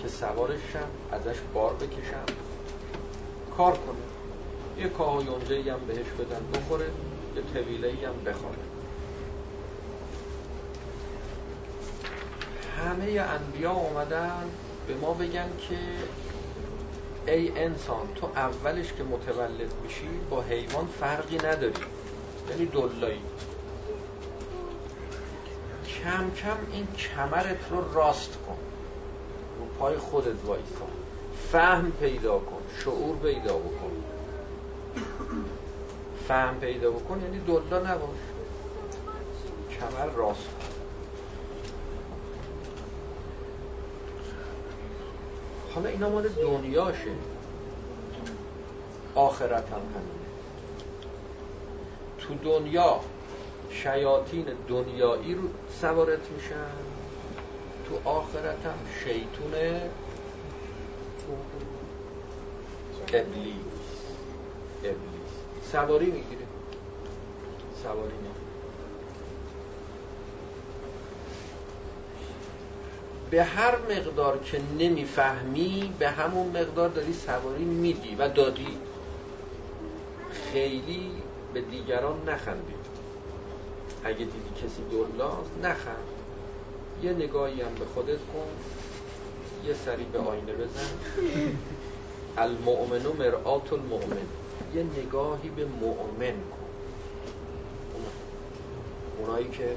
که 0.01 0.07
سوارش 0.07 0.59
ازش 1.11 1.39
بار 1.53 1.73
بکشم. 1.73 2.35
کار 3.57 3.71
کنه. 3.71 4.83
یه 4.83 4.89
کاه 4.89 5.25
یونجه 5.25 5.73
هم 5.73 5.79
بهش 5.87 6.07
بدن 6.19 6.41
بخوره. 6.53 6.85
یه 7.35 7.41
طویله 7.53 7.89
هم 7.89 8.23
بخوره. 8.25 8.57
همه 12.77 13.21
انبیا 13.21 13.71
اومدن 13.71 14.43
به 14.87 14.95
ما 14.95 15.13
بگن 15.13 15.49
که 15.69 15.77
ای 17.29 17.51
انسان 17.59 18.13
تو 18.15 18.27
اولش 18.35 18.93
که 18.93 19.03
متولد 19.03 19.73
میشی 19.83 20.09
با 20.29 20.41
حیوان 20.41 20.87
فرقی 20.99 21.37
نداری. 21.37 21.73
یعنی 22.49 22.65
دلایی 22.65 23.21
کم 26.03 26.31
کم 26.31 26.57
این 26.71 26.87
کمرت 26.87 27.57
رو 27.69 27.93
راست 27.93 28.37
کن. 28.47 28.57
رو 29.59 29.65
پای 29.79 29.97
خودت 29.97 30.45
وایسا. 30.45 30.87
فهم 31.51 31.91
پیدا 31.91 32.39
کن. 32.39 32.61
شعور 32.83 33.17
پیدا 33.17 33.57
بکن. 33.57 33.91
فهم 36.27 36.59
پیدا 36.59 36.91
بکن 36.91 37.21
یعنی 37.21 37.39
دلا 37.39 37.79
نباش. 37.79 38.19
کمر 39.79 40.05
راست 40.05 40.43
کن. 40.43 40.78
حالا 45.79 45.91
اینا 45.91 46.09
مال 46.09 46.27
دنیاشه. 46.27 47.11
آخرت 49.15 49.69
هم 49.69 49.79
همینه. 49.79 50.29
تو 52.17 52.33
دنیا 52.33 52.99
شیاطین 53.71 54.45
دنیایی 54.67 55.35
رو 55.35 55.41
سوارت 55.81 56.31
میشن. 56.35 56.71
تو 57.85 58.09
آخرت 58.09 58.65
هم 58.65 58.77
شیطون 59.03 59.53
ابلیس. 63.07 63.55
ابلیس. 64.83 65.33
سواری 65.71 66.05
می‌گیره. 66.05 66.47
سواری 67.83 68.13
می‌گیره 68.13 68.38
به 73.31 73.43
هر 73.43 73.75
مقدار 73.77 74.37
که 74.37 74.61
نمی‌فهمی 74.79 75.93
به 75.99 76.09
همون 76.09 76.47
مقدار 76.47 76.89
داری 76.89 77.13
سواری 77.13 77.63
میدی 77.63 78.15
و 78.15 78.27
دادی. 78.27 78.77
خیلی 80.31 81.11
به 81.53 81.61
دیگران 81.61 82.29
نخندی. 82.29 82.73
اگه 84.03 84.17
دیدی 84.17 84.49
کسی 84.55 84.81
دلاست 84.91 85.51
نخند. 85.63 86.03
یه 87.03 87.13
نگاهی 87.13 87.61
هم 87.61 87.73
به 87.79 87.85
خودت 87.85 88.17
کن. 88.17 88.47
یه 89.67 89.73
سری 89.73 90.03
به 90.03 90.19
آینه 90.19 90.53
بزن. 90.53 90.89
المؤمن 92.37 93.05
و 93.05 93.13
مرآت 93.13 93.73
المؤمن. 93.73 94.27
یه 94.73 94.83
نگاهی 94.83 95.49
به 95.49 95.65
مؤمن 95.65 96.31
کن. 96.31 96.69
اونایی 99.19 99.49
که 99.49 99.75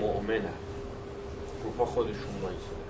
مؤمنن. 0.00 0.65
رو 1.64 1.70
پا 1.70 1.84
خودشون 1.84 2.34
وایسادن 2.42 2.86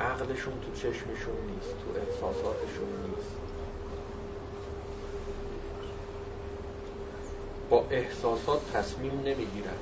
عقلشون 0.00 0.52
تو 0.60 0.72
چشمشون 0.74 1.34
نیست 1.54 1.74
تو 1.78 2.00
احساساتشون 2.00 2.88
نیست. 3.08 3.30
با 7.70 7.84
احساسات 7.90 8.72
تصمیم 8.72 9.12
نمی‌گیرن. 9.12 9.78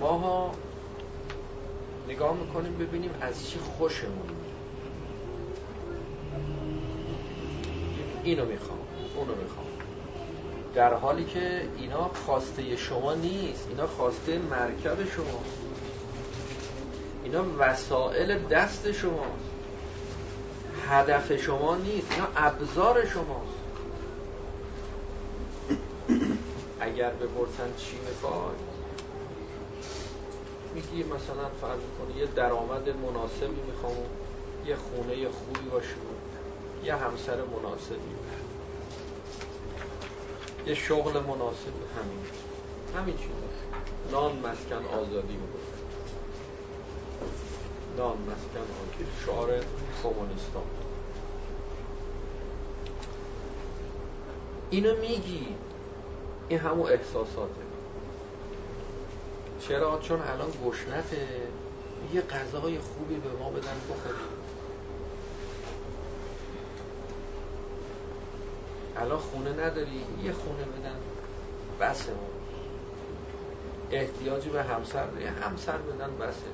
ماها 0.00 0.50
نگاه 2.08 2.36
می‌کنیم 2.36 2.78
ببینیم 2.78 3.10
از 3.20 3.48
چی 3.48 3.58
خوشمون 3.58 4.30
اینو 8.26 8.44
می‌خوام 8.44 8.78
اونو 9.16 9.34
می‌خوام. 9.34 9.66
در 10.74 10.94
حالی 10.94 11.24
که 11.24 11.68
اینا 11.78 12.08
خواسته 12.08 12.76
شما 12.76 13.14
نیست 13.14 13.66
اینا 13.68 13.86
خواسته 13.86 14.38
مرکب 14.38 15.04
شما. 15.04 15.40
اینا 17.24 17.44
وسایل 17.58 18.38
دست 18.48 18.92
شما. 18.92 19.26
هدف 20.88 21.36
شما 21.36 21.76
نیست 21.76 22.12
اینا 22.12 22.26
ابزار 22.36 23.06
شماست 23.06 23.56
اگر 26.80 27.10
بپرسن 27.10 27.74
چی 27.76 27.96
می‌خوای؟ 28.08 28.56
میگی 30.74 31.04
مثلا 31.04 31.48
فرض 31.60 31.80
کنی 31.98 32.20
یه 32.20 32.26
درآمد 32.26 32.88
مناسبی 32.88 33.60
می‌خوام 33.66 33.96
یه 34.66 34.76
خونه 34.76 35.28
خوبی 35.28 35.70
باشه 35.70 35.94
یه 36.86 36.94
همسر 36.94 37.36
مناسبی 37.44 38.16
یه 40.66 40.74
شغل 40.74 41.20
مناسب 41.20 41.72
همین. 41.96 42.18
همین 42.96 43.16
چیز. 43.16 43.30
نان 44.12 44.32
مسکن 44.32 44.84
آزادی 44.86 45.32
می‌گفت 45.32 45.72
نان 47.96 48.16
مسکن 48.18 48.60
آزادی. 48.60 49.10
شعار 49.26 49.64
کمونیستان. 50.02 50.62
اینو 54.70 54.96
میگی. 54.96 55.54
این 56.48 56.58
همون 56.58 56.90
احساساته. 56.92 57.66
چرا؟ 59.60 59.98
چون 60.02 60.20
الان 60.20 60.50
گشنته 60.66 61.28
یه 62.14 62.20
غذای 62.20 62.78
خوبی 62.78 63.14
به 63.14 63.28
ما 63.38 63.50
بدن 63.50 63.76
بخوریم. 63.90 64.35
الان 68.98 69.18
خونه 69.18 69.52
نداری؟ 69.52 70.04
یه 70.24 70.32
خونه 70.32 70.64
بدن 70.64 70.96
بسه. 71.80 72.12
احتیاجی 73.90 74.50
به 74.50 74.62
همسر 74.62 75.06
داری؟ 75.06 75.24
همسر 75.24 75.78
بدن 75.78 76.16
بسه. 76.16 76.46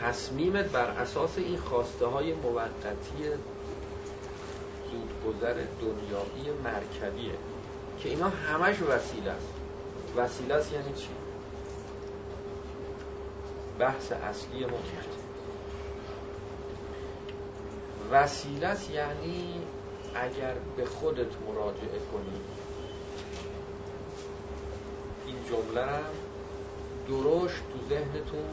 تصمیمت 0.00 0.64
بر 0.64 0.90
اساس 0.90 1.38
این 1.38 1.56
خواسته 1.56 2.06
های 2.06 2.34
موقتی 2.34 3.30
زودگذر 4.90 5.54
دنیایی 5.80 6.58
مرکبیه 6.64 7.34
که 7.98 8.08
اینا 8.08 8.28
همش 8.28 8.82
وسیله 8.82 9.30
است. 9.30 9.52
وسیله 10.16 10.54
است 10.54 10.72
یعنی 10.72 10.92
چی؟ 10.94 11.08
بحث 13.78 14.12
اصلی 14.12 14.64
ما 14.64 14.78
وسیله 18.10 18.76
یعنی 18.92 19.62
اگر 20.14 20.54
به 20.76 20.84
خودت 20.84 21.32
مراجعه 21.48 21.98
کنی. 22.12 22.40
این 25.26 25.36
جمله 25.48 25.88
درشت 27.08 27.56
تو 27.72 27.88
ذهنتون 27.88 28.50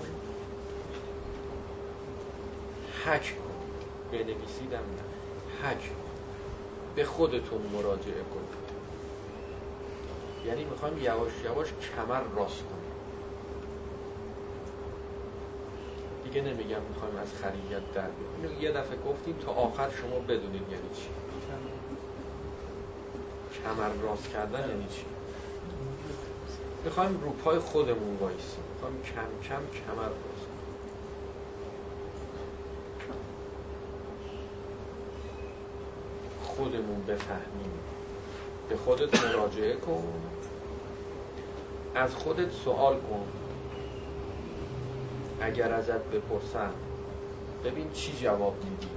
حک 3.05 3.35
کن. 3.37 3.47
بنویسیدم 4.11 4.77
نه. 4.77 5.63
حک 5.63 5.91
به 6.95 7.05
خودتون 7.05 7.61
مراجعه 7.73 8.13
کن 8.13 8.47
یعنی 10.45 10.63
می‌خوایم 10.63 10.97
یواش 11.03 11.31
یواش 11.45 11.67
کمر 11.95 12.21
راست 12.35 12.63
کنیم. 12.63 12.86
دیگه 16.27 16.41
نمیگم 16.41 16.81
می‌خوایم 16.89 17.15
از 17.15 17.33
خریت 17.33 17.93
در 17.93 18.03
اینو 18.37 18.61
یه 18.61 18.71
دفعه 18.71 18.97
گفتیم 18.97 19.35
تا 19.45 19.51
آخر 19.51 19.89
شما 19.89 20.19
بدونید 20.19 20.61
یعنی 20.61 20.89
چی. 20.95 21.07
کمر 23.63 23.89
راست 24.01 24.29
کردن 24.29 24.69
یعنی 24.69 24.87
چی؟ 24.89 25.05
می‌خوایم 26.85 27.19
رو 27.23 27.29
پای 27.29 27.59
خودمون 27.59 28.17
وایسیم. 28.17 28.63
می‌خوایم 28.73 29.01
کم 29.01 29.49
کم 29.49 29.61
کمر 29.79 30.03
راست 30.03 30.47
خودمون 36.43 37.03
بفهمیم. 37.07 37.71
به 38.69 38.77
خودت 38.77 39.23
مراجعه 39.25 39.75
کن. 39.75 40.03
از 41.95 42.15
خودت 42.15 42.51
سوال 42.51 42.95
کن. 42.95 43.27
اگر 45.47 45.73
ازت 45.73 46.03
بپرسن 46.03 46.73
ببین 47.63 47.91
چی 47.91 48.13
جواب 48.21 48.55
میدی. 48.63 48.87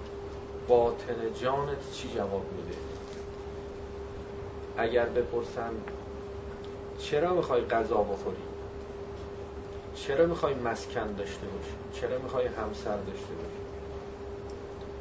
باطن 0.69 1.35
جانت 1.43 1.93
چی 1.93 2.09
جواب 2.09 2.45
میده؟ 2.57 2.79
اگر 4.77 5.07
بپرسن 5.07 5.71
چرا 6.99 7.35
می‌خوای 7.35 7.61
غذا 7.61 8.03
بخوری؟ 8.03 8.43
چرا 9.95 10.27
می‌خوای 10.27 10.55
مسکن 10.55 11.13
داشته 11.13 11.47
باشی؟ 11.47 12.01
چرا 12.01 12.19
می‌خوای 12.19 12.47
همسر 12.47 12.97
داشته 12.97 13.35
باشی؟ 13.35 13.61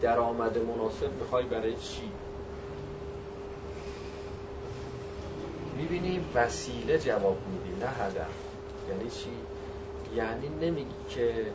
درآمد 0.02 0.58
مناسب 0.58 1.14
می‌خوای 1.20 1.45
برای 1.45 1.76
چی؟ 1.76 2.12
می‌بینی 5.78 6.26
وسیله 6.36 7.00
جواب 7.00 7.38
میدی 7.52 7.80
نه 7.80 7.88
هدف. 7.88 8.28
یعنی 8.89 9.10
چی؟ 9.10 9.30
یعنی 10.16 10.49
نمیگی 10.62 10.89
که 11.10 11.45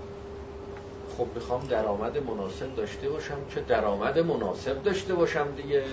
خب 1.19 1.27
می‌خوام 1.35 1.67
درآمد 1.67 2.19
مناسب 2.19 2.75
داشته 2.75 3.09
باشم 3.09 3.39
که 3.51 3.61
درآمد 3.61 4.19
مناسب 4.19 4.83
داشته 4.83 5.15
باشم 5.15 5.47
دیگه. 5.57 5.85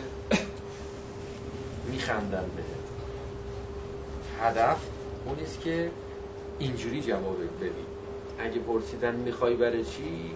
میخندن 1.91 2.45
به 2.55 2.63
هدف. 4.45 4.77
اونیست 5.25 5.61
که 5.61 5.91
اینجوری 6.59 7.01
جواب 7.01 7.37
بدی. 7.61 7.69
اگه 8.39 8.59
پرسیدن 8.59 9.15
می‌خوای 9.15 9.55
برای 9.55 9.85
چی؟ 9.85 10.31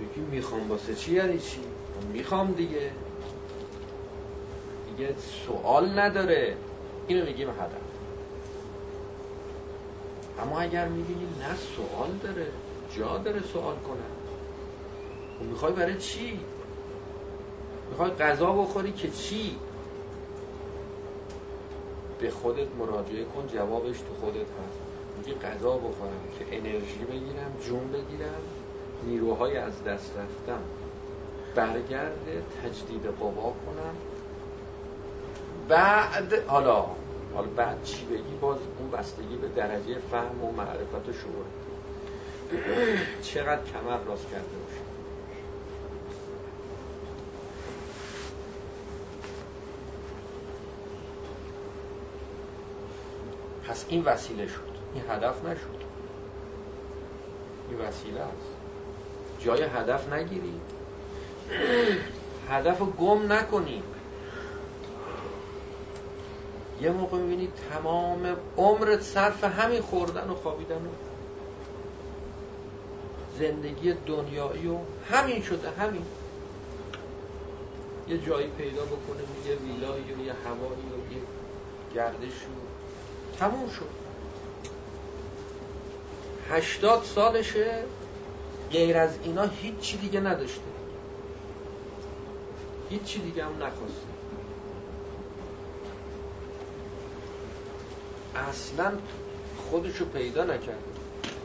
بگی 0.00 0.20
می‌خوام 0.30 0.70
واسه 0.70 0.94
چی 0.94 1.12
یعنی 1.12 1.38
چی؟ 1.38 1.60
می‌خوام 2.12 2.52
دیگه. 2.52 2.90
دیگه 4.96 5.14
سوال 5.46 5.98
نداره. 5.98 6.56
اینو 7.06 7.24
میگیم 7.24 7.48
هدف. 7.50 7.89
اما 10.42 10.60
اگر 10.60 10.88
می‌بینی 10.88 11.26
نه 11.40 11.56
سوال 11.56 12.10
داره 12.22 12.46
جا 12.96 13.18
داره 13.18 13.42
سوال 13.42 13.76
کنن. 13.76 14.10
خب 15.38 15.44
می‌خوای 15.44 15.72
برای 15.72 15.98
چی؟ 15.98 16.40
می‌خوای 17.90 18.10
غذا 18.10 18.52
بخوری 18.52 18.92
که 18.92 19.10
چی؟ 19.10 19.56
به 22.20 22.30
خودت 22.30 22.68
مراجعه 22.78 23.24
کن 23.24 23.46
جوابش 23.46 23.98
تو 23.98 24.14
خودت 24.20 24.36
هست. 24.36 24.80
میگه 25.18 25.38
غذا 25.38 25.76
بخورم 25.76 26.20
که 26.38 26.56
انرژی 26.56 27.04
بگیرم 27.04 27.56
جون 27.66 27.92
بگیرم 27.92 28.40
نیروهای 29.06 29.56
از 29.56 29.84
دست 29.84 30.12
رفتم 30.18 30.62
برگرده 31.54 32.42
تجدید 32.62 33.06
قوا 33.06 33.52
کنم. 33.66 33.94
بعد 35.68 36.44
حالا 36.46 36.84
حالا 37.34 37.48
بعد 37.48 37.84
چی 37.84 38.04
بگی 38.04 38.34
باز 38.40 38.58
اون 38.78 38.90
بستگی 38.90 39.36
به 39.36 39.48
درجه 39.48 39.98
فهم 40.10 40.44
و 40.44 40.52
معرفت 40.52 41.08
و 41.08 41.12
شعور 41.12 41.44
چقدر 43.22 43.62
کمر 43.64 43.98
راست 44.06 44.30
کرده 44.30 44.42
باشه. 44.42 44.80
پس 53.68 53.84
این 53.88 54.04
وسیله 54.04 54.46
شد. 54.46 54.70
این 54.94 55.04
هدف 55.10 55.44
نشد. 55.44 55.80
این 57.70 57.80
وسیله 57.80 58.20
است. 58.20 58.60
جای 59.40 59.62
هدف 59.62 60.12
نگیری 60.12 60.60
هدف 62.50 62.78
رو 62.78 62.86
گم 62.86 63.32
نکنی 63.32 63.82
یه 66.80 66.90
موقع 66.90 67.18
می‌بینی 67.18 67.48
تمام 67.70 68.36
عمرت 68.56 69.02
صرف 69.02 69.44
همین 69.44 69.80
خوردن 69.80 70.30
و 70.30 70.34
خوابیدن 70.34 70.76
و 70.76 70.90
زندگی 73.38 73.92
دنیایی 74.06 74.66
و 74.66 74.78
همین 75.10 75.42
شده 75.42 75.70
همین. 75.70 76.04
یه 78.08 78.18
جایی 78.18 78.48
پیدا 78.48 78.82
بکنه 78.82 79.22
یه 79.46 79.54
ویلایی 79.56 80.02
و 80.02 80.24
یه 80.24 80.32
هوایی 80.32 80.82
و 80.82 81.14
یه 81.14 81.20
گردشی 81.94 82.46
تموم 83.38 83.68
شد. 83.68 83.88
هشتاد 86.50 87.02
سالشه 87.02 87.84
غیر 88.72 88.96
از 88.96 89.18
اینا 89.24 89.44
هیچی 89.44 89.96
دیگه 89.96 90.20
نداشته. 90.20 90.60
هیچی 92.90 93.18
دیگه 93.18 93.44
هم 93.44 93.52
نخواسته. 93.52 94.09
اصلا 98.48 98.92
خودشو 99.70 100.04
پیدا 100.04 100.44
نکرد. 100.44 100.82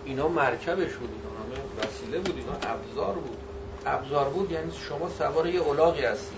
اینا 0.06 0.28
مرکبش 0.28 0.94
بود 0.94 1.10
اینا 1.10 1.30
همه 1.40 1.88
وسیله 1.88 2.20
بود 2.20 2.38
اینا 2.38 2.74
ابزار 2.74 3.14
بود. 3.14 3.38
ابزار 3.86 4.30
بود 4.30 4.52
یعنی 4.52 4.72
شما 4.90 5.10
سوار 5.10 5.48
یه 5.48 5.60
اولاغی 5.60 6.06
هستی. 6.06 6.36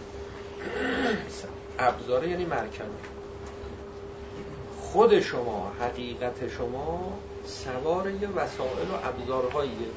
ابزاره 1.79 2.29
یعنی 2.29 2.45
مرکب. 2.45 2.85
خود 4.81 5.19
شما 5.19 5.71
حقیقت 5.79 6.49
شما 6.57 7.13
سوار 7.45 8.09
یه 8.09 8.27
وسائل 8.29 8.87
و 8.91 9.07
ابزارهاییه. 9.07 9.87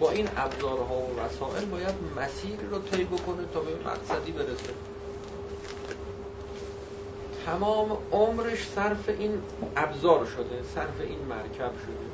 با 0.00 0.10
این 0.10 0.28
ابزارها 0.36 0.94
و 0.94 1.20
وسائل 1.20 1.64
باید 1.64 1.94
مسیر 2.16 2.60
رو 2.70 2.78
طی 2.78 3.04
بکنه 3.04 3.44
تا 3.54 3.60
به 3.60 3.70
مقصدی 3.84 4.32
برسه. 4.32 4.74
تمام 7.46 7.98
عمرش 8.12 8.68
صرف 8.68 9.08
این 9.08 9.42
ابزار 9.76 10.26
شده 10.26 10.62
صرف 10.62 11.00
این 11.00 11.18
مرکب 11.18 11.72
شده. 11.86 12.10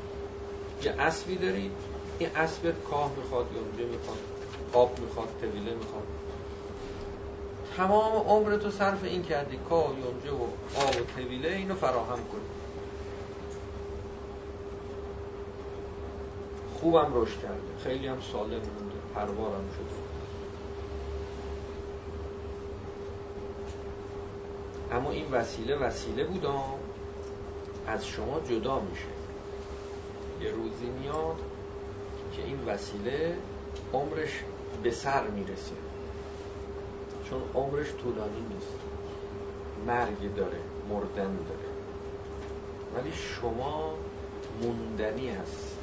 یه 0.82 0.94
اسبی 0.98 1.36
داری 1.36 1.70
این 2.18 2.30
اسب 2.36 2.82
کاه 2.82 3.12
می‌خواد 3.16 3.46
یونجه 3.52 3.84
می‌خواد 3.84 4.18
آب 4.72 4.98
می‌خواد 4.98 5.28
طویله 5.40 5.74
می‌خواد. 5.74 6.06
تمام 7.76 8.12
عمر 8.12 8.56
تو 8.56 8.70
صرف 8.70 9.04
این 9.04 9.22
کردی 9.22 9.56
کاه 9.56 9.98
یونجه 9.98 10.30
و 10.30 10.46
آب 10.74 11.00
و 11.00 11.04
طویله 11.16 11.48
اینو 11.48 11.74
فراهم 11.74 12.18
کنی 12.32 12.40
خوبم 16.80 17.10
رشد 17.14 17.42
کرده 17.42 17.76
خیلی 17.84 18.06
هم 18.06 18.20
سالم 18.20 18.48
مونده 18.50 18.98
پروارم 19.14 19.68
شده. 19.76 20.05
اما 24.92 25.10
این 25.10 25.32
وسیله 25.32 25.76
وسیله 25.76 26.24
بودم 26.24 26.62
از 27.86 28.06
شما 28.06 28.40
جدا 28.40 28.80
میشه. 28.80 29.06
یه 30.40 30.50
روزی 30.50 30.86
میاد 30.86 31.36
که 32.32 32.42
این 32.42 32.64
وسیله 32.66 33.36
عمرش 33.92 34.44
به 34.82 34.90
سر 34.90 35.26
می‌رسه. 35.26 35.74
چون 37.30 37.42
عمرش 37.54 37.86
طولانی 37.92 38.40
نیست. 38.54 38.78
مرگ 39.86 40.34
داره 40.34 40.58
مردن 40.90 41.36
داره. 41.36 41.68
ولی 42.94 43.12
شما 43.12 43.94
موندنی 44.62 45.30
هست. 45.30 45.76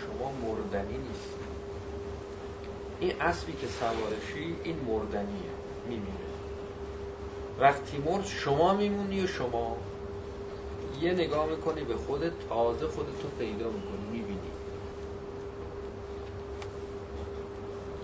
شما 0.00 0.32
مردنی 0.32 0.98
نیست. 0.98 1.34
این 3.00 3.22
اسبی 3.22 3.52
که 3.52 3.66
سوارشی 3.66 4.56
این 4.64 4.80
مردنیه. 4.88 5.52
میمیره 5.88 6.21
وقتی 7.62 7.98
مرد 7.98 8.24
شما 8.26 8.74
میمونی 8.74 9.24
و 9.24 9.26
شما 9.26 9.76
یه 11.00 11.12
نگاه 11.12 11.46
می‌کنی 11.46 11.84
به 11.84 11.96
خودت 11.96 12.32
تازه 12.48 12.86
خودتو 12.86 13.28
پیدا 13.38 13.70
می‌کنی 13.70 14.06
می‌بینی. 14.12 14.50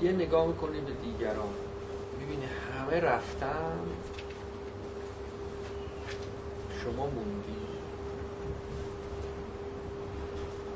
یه 0.03 0.13
نگاه 0.13 0.47
می‌کنی 0.47 0.81
به 0.81 0.93
دیگران 0.93 1.55
می‌بینی 2.21 2.45
همه 2.47 3.01
رفتن. 3.01 3.79
شما 6.85 7.07
موندی. 7.07 7.57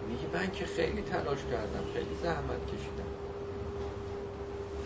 میگه 0.09 0.27
من 0.35 0.53
که 0.53 0.67
خیلی 0.67 1.03
تلاش 1.03 1.39
کردم 1.51 1.85
خیلی 1.95 2.17
زحمت 2.23 2.67
کشیدم. 2.67 3.22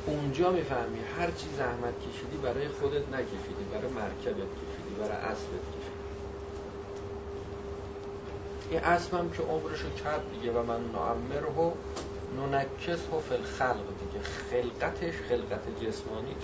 اونجا 0.07 0.50
می‌فهمی 0.50 0.98
هر 1.18 1.30
چی 1.30 1.46
زحمت 1.57 1.94
کشیدی 2.00 2.36
برای 2.36 2.68
خودت 2.68 3.09
نکشیدی 3.09 3.64
برای 3.72 3.92
مرکبت 3.92 4.34
کشیدی 4.34 4.94
برای 4.98 5.11
اسبت 5.11 5.64
کشیدی. 5.72 5.96
این 8.70 8.80
اسبم 8.80 9.30
که 9.30 9.42
عمرشو 9.42 9.90
کرد 10.04 10.30
دیگه 10.32 10.52
و 10.52 10.62
من 10.62 10.80
نعمره 10.80 11.72
ننکس 12.36 13.09
و 13.12 13.20
فل 13.20 13.42
خلق 13.42 13.86
دیگه. 14.00 14.24
خلقتش 14.24 15.14
خلقت 15.28 15.84
جسمانی. 15.84 16.36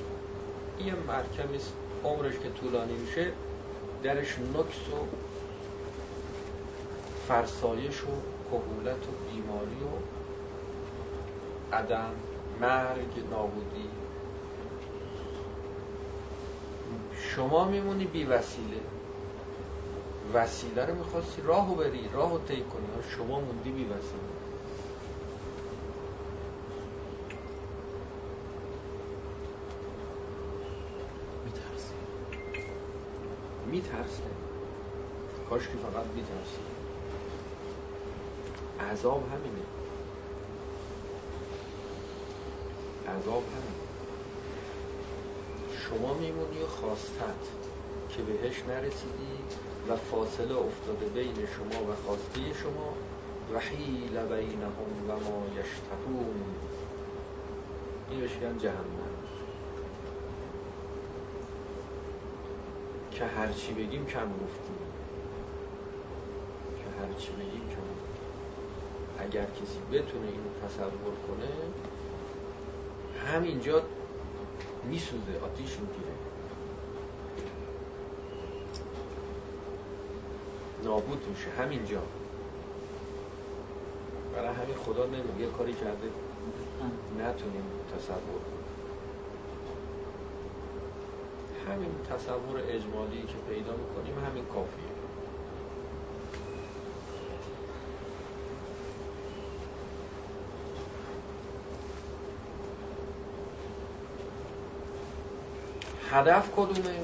یه 0.85 0.95
مرکبی 0.95 1.59
عمرش 2.05 2.35
که 2.35 2.51
طولانی 2.61 2.93
میشه 2.93 3.33
درش 4.03 4.39
نکس 4.39 4.89
و 4.89 5.07
فرسایش 7.29 8.03
و 8.03 8.13
کهولت 8.51 9.09
و 9.09 9.13
بیماری 9.31 9.81
و 9.85 9.93
عدم. 11.77 12.15
مرگ 12.63 13.31
نابودی. 13.31 13.89
شما 17.35 17.65
میمونی 17.65 18.05
بی 18.05 18.25
وسیله. 18.25 18.81
وسیله 20.35 20.87
رو 20.87 20.95
می‌خواستی 20.95 21.43
راهو 21.43 21.75
بری 21.75 22.09
راهو 22.13 22.39
طی 22.39 22.57
کنی. 22.57 22.87
شما 23.17 23.41
موندی 23.41 23.71
بی 23.71 23.85
وسیله. 23.85 24.33
میترسه 31.45 31.95
میترسه 33.67 34.23
کاش 35.51 35.63
که 35.63 35.69
فقط 35.69 36.07
میترسه 36.07 36.63
عذاب 38.93 39.23
همینه. 39.33 39.82
عذاب 43.19 43.43
همینه 43.43 43.83
شما 45.89 46.15
میمونی 46.15 46.67
خواستت 46.67 47.43
که 48.09 48.23
بهش 48.23 48.63
نرسیدی 48.69 49.39
و 49.89 49.97
فاصله 49.97 50.57
افتاده 50.57 51.07
بین 51.07 51.35
شما 51.35 51.93
و 51.93 51.95
خواسته 52.07 52.41
شما. 52.63 52.95
و 53.55 53.59
حیل 53.59 54.11
بینهم 54.11 55.09
و 55.09 55.13
ما 55.13 55.47
یشتهون. 55.61 56.45
این 58.11 58.21
بشکن 58.21 58.59
جهنم. 58.59 59.13
که 63.11 63.25
هرچی 63.25 63.73
بگیم 63.73 64.07
کم 64.07 64.29
گفتیم. 64.29 64.83
که 66.77 67.03
هرچی 67.03 67.33
بگیم 67.33 67.69
کم 67.69 67.83
اگر 69.25 69.45
کسی 69.45 69.79
بتونه 69.93 70.27
اینو 70.27 70.69
تصور 70.69 71.15
کنه 71.29 71.49
همینجا 73.27 73.83
میسوزه 74.85 75.41
آتیش 75.45 75.79
می‌گیره. 75.81 76.13
نابود 80.85 81.27
میشه 81.29 81.51
همینجا. 81.51 82.03
برای 84.35 84.49
همین 84.49 84.77
خدا 84.77 85.07
نمیگه 85.07 85.47
کاری 85.59 85.73
کرده 85.73 86.09
نتونیم 87.19 87.65
تصور 87.97 88.19
کنیم. 88.19 88.63
همین 91.69 91.95
تصور 92.11 92.57
اجمالی 92.69 93.23
که 93.23 93.35
پیدا 93.49 93.73
می‌کنیم 93.73 94.25
همین 94.31 94.45
کافیه. 94.45 94.92
هدف 106.13 106.51
کدومه؟ 106.57 106.99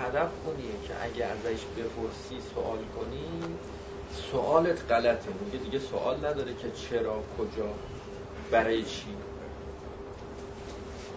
هدف 0.00 0.30
کنیه 0.46 0.88
که 0.88 0.94
اگه 1.02 1.24
ازش 1.24 1.64
بپرسی 1.76 2.48
سوال 2.54 2.78
کنی 2.78 3.56
سوالت 4.32 4.92
غلطه. 4.92 5.28
میگه 5.44 5.58
دیگه 5.58 5.78
سوال 5.78 6.16
نداره 6.16 6.54
که 6.54 6.70
چرا 6.70 7.22
کجا 7.38 7.68
برای 8.50 8.82
چی. 8.82 9.06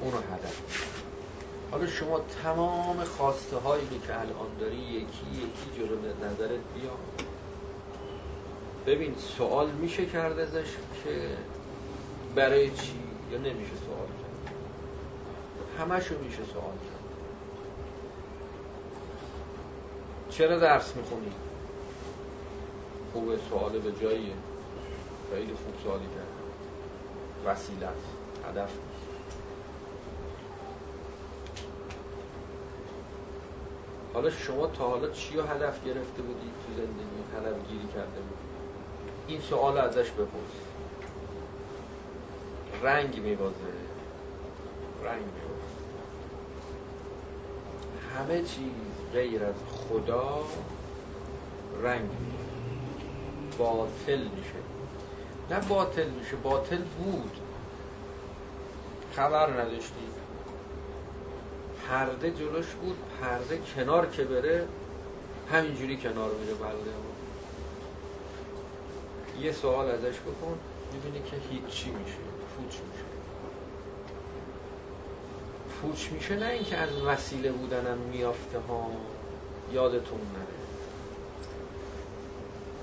اونو 0.01 0.17
هدف 0.17 0.61
حالا 1.71 1.87
شما 1.87 2.19
تمام 2.43 3.03
خواسته 3.03 3.57
هایی 3.57 3.87
که 4.07 4.19
الان 4.19 4.57
داری 4.59 4.75
یکی 4.75 5.25
یکی 5.33 5.79
جلو 5.79 5.95
نظرت 5.97 6.49
بیا. 6.49 6.91
ببین 8.85 9.15
سوال 9.37 9.71
میشه 9.71 10.05
کرد 10.05 10.39
ازش 10.39 10.67
که 11.03 11.29
برای 12.35 12.69
چی 12.69 12.99
یا 13.31 13.37
نمیشه 13.37 13.71
سوال 13.85 14.07
کرد. 14.07 14.53
همشو 15.79 16.19
میشه 16.19 16.43
سوال 16.53 16.63
کرد. 16.63 17.02
چرا 20.37 20.59
درس 20.59 20.95
می‌خونی؟ 20.95 21.31
خوب 23.13 23.37
سوال 23.49 23.79
به 23.79 23.91
جاییه. 24.01 24.33
خیلی 25.31 25.53
خوب 25.53 25.83
سوالی 25.83 26.05
کرد. 26.05 26.33
وسیله 27.45 27.89
هدف. 28.49 28.69
حالا 34.13 34.29
شما 34.29 34.67
تا 34.67 34.89
حالا 34.89 35.09
چی 35.09 35.35
رو 35.37 35.43
هدف 35.43 35.85
گرفته 35.85 36.21
بودی 36.21 36.51
تو 36.67 36.73
زندگی؟ 36.73 37.23
هدف 37.37 37.69
گیری 37.69 37.87
کرده 37.87 38.21
بودی؟ 38.21 38.43
این 39.27 39.41
سوال 39.41 39.77
ازش 39.77 40.11
بپرس. 40.11 40.63
رنگ 42.83 43.19
میبازه. 43.19 43.53
رنگ 45.03 45.21
میبازه. 45.21 45.72
همه 48.17 48.37
چیز 48.41 48.71
غیر 49.13 49.43
از 49.43 49.55
خدا 49.69 50.39
رنگ 51.83 52.09
باطل 53.57 54.17
میشه. 54.17 54.59
نه 55.51 55.67
باطل 55.67 56.09
میشه 56.09 56.35
باطل 56.35 56.77
بود. 56.77 57.31
خبر 59.15 59.61
نداشتی. 59.61 59.93
پرده 61.87 62.31
جلوش 62.31 62.65
بود 62.65 62.97
پرده 63.21 63.59
کنار 63.75 64.05
که 64.05 64.23
بره 64.23 64.67
همینجوری 65.51 65.97
کنار 65.97 66.31
میره 66.31 66.53
پرده 66.53 66.91
یه 69.41 69.51
سوال 69.51 69.89
ازش 69.89 70.19
بکن 70.19 70.59
می‌بینی 70.93 71.25
که 71.25 71.37
هیچی 71.49 71.91
میشه. 71.91 72.32
فوچ 75.83 76.11
میشه 76.11 76.35
نه 76.35 76.45
اینکه 76.45 76.77
از 76.77 77.01
وسیله 77.01 77.51
بودنم 77.51 77.97
میافته 77.97 78.59
ها. 78.59 78.87
یادتون 79.73 80.19
نره. 80.19 80.63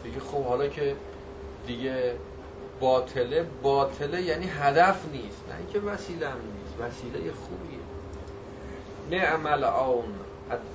بگی 0.05 0.21
خب 0.21 0.45
حالا 0.45 0.69
که 0.69 0.97
دیگه 1.67 2.15
باطله 2.81 3.47
باطله 3.63 4.23
یعنی 4.23 4.47
هدف 4.47 5.05
نیست. 5.13 5.45
نه 5.49 5.57
اینکه 5.59 5.81
وسیله 5.81 6.29
هم 6.29 6.39
نیست 6.39 6.81
وسیله 6.81 7.33
خوبیه. 7.33 7.81
نعم 9.11 9.47
العون 9.47 10.15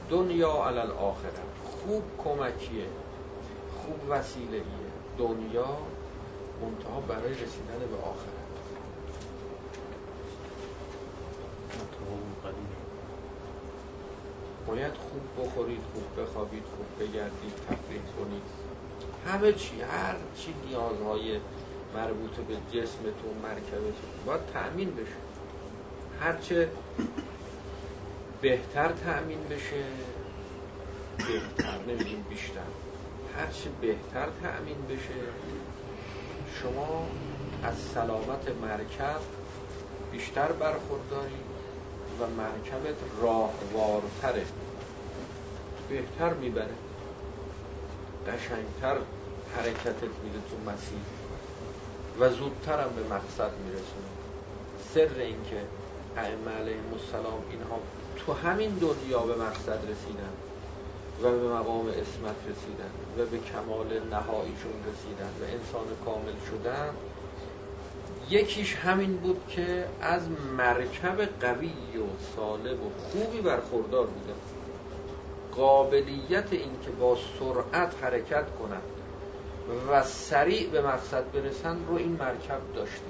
دنیا 0.10 0.68
علی 0.68 0.80
الاخره 0.80 1.32
خوب 1.64 2.04
کمکیه 2.24 2.86
خوب 3.82 4.00
وسیله 4.10 4.62
دنیا 5.18 5.78
منتها 6.62 7.00
برای 7.08 7.34
رسیدن 7.34 7.80
به 7.80 7.98
آخرت 12.46 12.56
باید 14.68 14.94
خوب 14.94 15.46
بخورید 15.46 15.82
خوب 15.94 16.24
بخوابید 16.24 16.64
خوب 16.64 17.08
بگردید 17.08 17.54
تفریح 17.70 18.02
کنید. 18.20 18.42
همه 19.28 19.54
چی 19.54 19.82
هر 19.82 20.16
چی 20.38 20.54
نیازهای 20.68 21.40
مربوط 21.96 22.32
به 22.32 22.56
جسمتون 22.56 23.38
مرکبتون 23.44 24.12
باید 24.26 24.42
تأمین 24.54 24.96
بشه. 24.96 25.16
هرچه 26.22 26.70
بهتر 28.42 28.92
تأمین 28.92 29.44
بشه 29.50 29.84
بهتر 31.18 31.78
نمیدیم 31.88 32.26
بیشتر. 32.30 32.72
هرچه 33.38 33.70
بهتر 33.82 34.28
تأمین 34.44 34.86
بشه 34.90 35.22
شما 36.62 37.08
از 37.64 37.76
سلامت 37.78 38.48
مرکب 38.62 39.20
بیشتر 40.12 40.52
برخورداری 40.52 41.45
و 42.20 42.28
مرکبت 42.28 42.96
راهوارتره. 43.22 44.46
بهتر 45.90 46.34
می‌بره. 46.34 46.76
قشنگتر 48.28 48.98
حرکتت 49.58 50.14
میده 50.24 50.40
تو 50.50 50.72
مسیر. 50.72 51.06
و 52.20 52.30
زودتر 52.30 52.80
هم 52.80 52.90
به 52.96 53.16
مقصد 53.16 53.52
میرسونه. 53.66 54.10
سر 54.94 55.22
اینکه 55.22 55.62
ائمه 56.18 56.52
علیهم 56.52 56.94
السلام 56.94 57.42
اینها 57.50 57.80
تو 58.26 58.34
همین 58.34 58.70
دنیا 58.70 59.20
به 59.20 59.36
مقصد 59.36 59.80
رسیدن 59.92 60.34
و 61.24 61.32
به 61.32 61.54
مقام 61.54 61.88
اسمت 61.88 62.40
رسیدن 62.50 62.92
و 63.18 63.26
به 63.26 63.38
کمال 63.38 63.88
نهاییشون 63.88 64.78
رسیدن 64.90 65.32
و 65.42 65.44
انسان 65.44 65.88
کامل 66.06 66.38
شدن 66.50 66.90
یکیش 68.30 68.76
همین 68.76 69.18
بود 69.18 69.42
که 69.50 69.86
از 70.02 70.22
مرکب 70.58 71.22
قوی 71.42 71.68
و 71.98 72.06
سالم 72.36 72.82
و 72.82 72.90
خوبی 73.12 73.42
برخوردار 73.42 74.06
بودن 74.06 74.36
قابلیت 75.56 76.54
این 76.54 76.72
که 76.86 76.92
با 76.92 77.18
سرعت 77.40 77.94
حرکت 78.02 78.46
کنند 78.60 78.82
و 79.90 80.04
سریع 80.04 80.70
به 80.70 80.82
مقصد 80.82 81.32
برسن 81.32 81.78
رو 81.88 81.96
این 81.96 82.12
مرکب 82.12 82.60
داشته. 82.76 83.06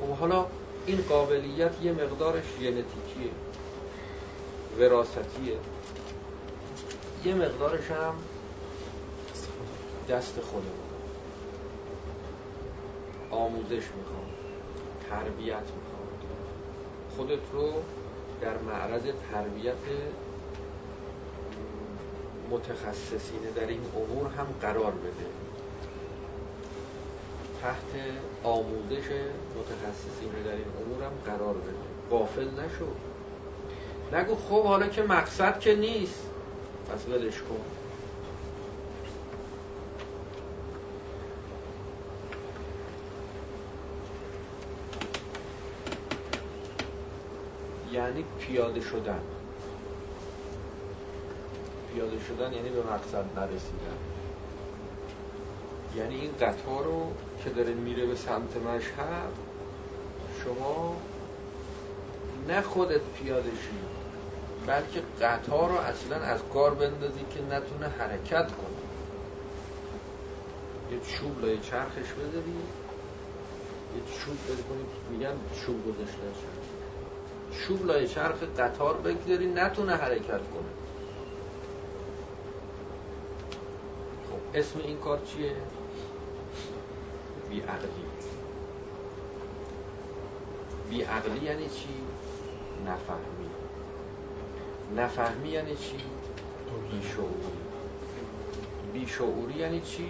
خب 0.00 0.08
حالا 0.08 0.46
این 0.86 1.04
قابلیت 1.08 1.82
یه 1.82 1.92
مقدارش 1.92 2.44
ژنتیکیه 2.60 3.30
وراستیه 4.78 5.56
یه 7.24 7.34
مقدارش 7.34 7.90
هم 7.90 8.14
دست 10.08 10.40
خودمون. 10.40 10.79
آموزش 13.30 13.72
می‌خوام 13.72 14.26
تربیت 15.10 15.56
می‌خوام. 15.56 16.00
خودت 17.16 17.52
رو 17.52 17.72
در 18.40 18.58
معرض 18.58 19.02
تربیت 19.32 19.74
متخصصین 22.50 23.40
در 23.56 23.66
این 23.66 23.80
امور 23.96 24.26
هم 24.26 24.46
قرار 24.60 24.92
بده. 24.92 25.26
تحت 27.62 28.02
آموزش 28.44 29.08
متخصصین 29.58 30.42
در 30.44 30.52
این 30.52 30.64
امور 30.80 31.04
هم 31.04 31.12
قرار 31.26 31.54
بده. 31.54 31.74
غافل 32.10 32.48
نشو. 32.50 32.86
نگو 34.12 34.34
خب 34.36 34.64
حالا 34.64 34.86
که 34.86 35.02
مقصد 35.02 35.60
که 35.60 35.74
نیست 35.74 36.26
پس 36.88 37.08
ولش 37.08 37.38
کن. 37.38 37.79
یعنی 48.10 48.24
پیاده 48.40 48.80
شدن. 48.80 49.20
پیاده 51.94 52.16
شدن 52.28 52.52
یعنی 52.52 52.68
به 52.68 52.82
مقصد 52.82 53.24
نرسیدن. 53.36 53.98
یعنی 55.96 56.14
این 56.14 56.30
قطار 56.40 56.84
رو 56.84 57.12
که 57.44 57.50
داره 57.50 57.74
میره 57.74 58.06
به 58.06 58.14
سمت 58.14 58.56
مشهد 58.56 59.32
شما 60.44 60.96
نه 62.48 62.60
خودت 62.60 63.00
پیاده 63.00 63.50
شید 63.50 64.00
بلکه 64.66 65.02
قطار 65.20 65.68
رو 65.68 65.76
اصلا 65.76 66.16
از 66.16 66.40
کار 66.54 66.74
بندازی 66.74 67.24
که 67.30 67.40
نتونه 67.42 67.88
حرکت 67.98 68.46
کنه. 68.46 68.80
یه 70.92 71.00
چوب 71.00 71.44
لای 71.44 71.58
چرخش 71.58 72.12
بذاری 72.12 72.50
یه 73.96 74.02
چوب 74.18 74.36
بذاری 74.44 74.86
میگن 75.10 75.34
چوب 75.66 75.86
گذاشته 75.86 76.16
چوب 76.16 76.59
لای 77.84 78.08
چرخ 78.08 78.42
قطار 78.58 78.96
بگذاری 78.96 79.46
نتونه 79.46 79.92
حرکت 79.92 80.26
کنه 80.28 80.70
خب 84.30 84.58
اسم 84.58 84.80
این 84.84 84.98
کار 84.98 85.18
چیه؟ 85.18 85.52
بیعقلی 87.50 87.90
بیعقلی 90.90 91.46
یعنی 91.46 91.68
چی؟ 91.68 91.88
نفهمی 92.86 93.50
نفهمی 94.96 95.48
یعنی 95.48 95.76
چی؟ 95.76 95.96
بیشعوری 96.90 97.60
بیشعوری 98.92 99.54
یعنی 99.54 99.80
چی؟ 99.80 100.08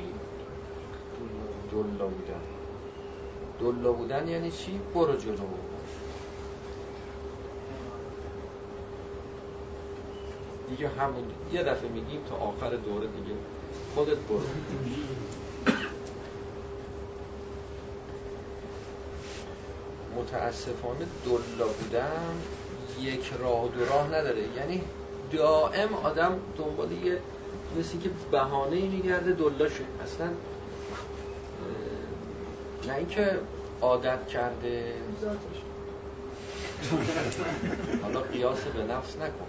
دلا 1.73 2.07
بودن 2.07 2.41
دلا 3.61 3.93
بودن 3.93 4.29
یعنی 4.29 4.51
چی؟ 4.51 4.81
برو 4.95 5.17
جلو 5.17 5.37
دیگه 10.71 10.89
همون 10.89 11.25
یه 11.53 11.63
دفعه 11.63 11.89
میگیم 11.89 12.21
تا 12.29 12.37
آخر 12.37 12.71
دوره 12.71 13.07
دیگه. 13.07 13.35
خودت 13.95 14.17
برو. 14.17 14.41
متاسفانه 20.17 21.07
دلا 21.25 21.67
بودن 21.67 22.35
یک 23.01 23.33
راه 23.41 23.65
و 23.65 23.69
دو 23.69 23.85
راه 23.85 24.07
نداره. 24.07 24.43
یعنی 24.57 24.83
دائم 25.33 25.95
آدم 25.95 26.39
دنبال 26.59 26.93
یه 26.93 27.19
مثل 27.79 27.99
که 27.99 28.11
بهانه 28.31 28.81
میگرده 28.81 29.33
دلاشه. 29.33 29.85
اصلا 30.05 30.27
نه 32.89 32.95
اینکه 32.97 33.39
عادت 33.83 34.29
کرده. 34.29 34.95
حالا 38.03 38.21
قیاس 38.21 38.65
به 38.65 38.83
نفس 38.83 39.17
نکن. 39.17 39.47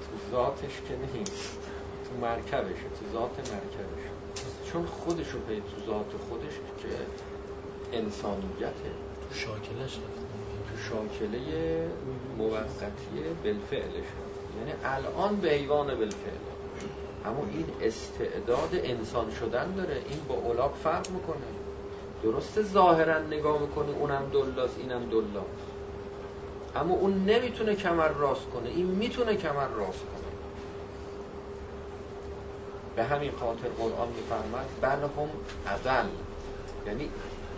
تو 0.00 0.36
ذاتش 0.36 0.72
که 0.88 1.18
نیست 1.18 1.58
تو 2.04 2.26
مرکبشه 2.26 2.88
تو 2.98 3.12
ذات 3.12 3.38
مرکبشه. 3.38 4.10
چون 4.72 4.86
خودشو 4.86 5.38
پی 5.38 5.56
تو 5.56 5.86
ذات 5.86 6.12
خودش 6.28 6.54
که 6.82 6.88
انسانیته. 7.98 8.90
تو 9.28 9.34
شاکلش 9.34 9.94
تو 9.94 10.76
شاکله 10.88 11.88
موقتی 12.38 13.20
بالفعلش 13.44 14.08
یعنی 14.58 14.72
الان 14.84 15.36
به 15.36 15.48
حیوان 15.50 15.86
بالفعل. 15.86 16.44
اما 17.24 17.46
این 17.52 17.66
استعداد 17.82 18.70
انسان 18.72 19.30
شدن 19.40 19.74
داره. 19.74 19.94
این 19.94 20.20
با 20.28 20.34
اولاق 20.34 20.74
فرق 20.84 21.10
می‌کنه. 21.10 21.63
درسته 22.24 22.62
ظاهرا 22.62 23.18
نگاه 23.18 23.60
می‌کنه 23.60 23.90
اونم 23.90 24.30
دلاست 24.32 24.78
اینم 24.78 25.04
دلاست 25.10 25.64
اما 26.76 26.94
اون 26.94 27.24
نمی‌تونه 27.24 27.74
کمر 27.74 28.08
راست 28.08 28.50
کنه. 28.50 28.68
این 28.68 28.86
می‌تونه 28.86 29.36
کمر 29.36 29.68
راست 29.68 29.98
کنه. 29.98 30.24
به 32.96 33.04
همین 33.04 33.32
خاطر 33.40 33.68
قرآن 33.68 34.08
میفرمد 34.08 34.68
بل 34.80 34.88
هم 34.88 35.28
اول 35.66 36.06
یعنی 36.86 37.10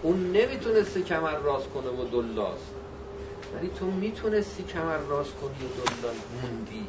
اون 0.03 0.33
نمی‌تونسته 0.33 1.03
کمر 1.03 1.37
راست 1.39 1.69
کنه 1.69 1.89
و 1.89 2.05
دلاست 2.05 2.71
ولی 3.55 3.71
تو 3.79 3.87
می‌تونستی 3.87 4.63
کمر 4.63 4.99
راست 4.99 5.35
کنی 5.37 5.51
و 5.51 5.69
دلال 6.01 6.15
موندی. 6.43 6.87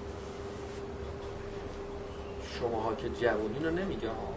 شماها 2.60 2.96
که 2.96 3.10
جوونی 3.10 3.60
رو 3.64 3.72
نمیگه 3.72 4.10
ها 4.10 4.37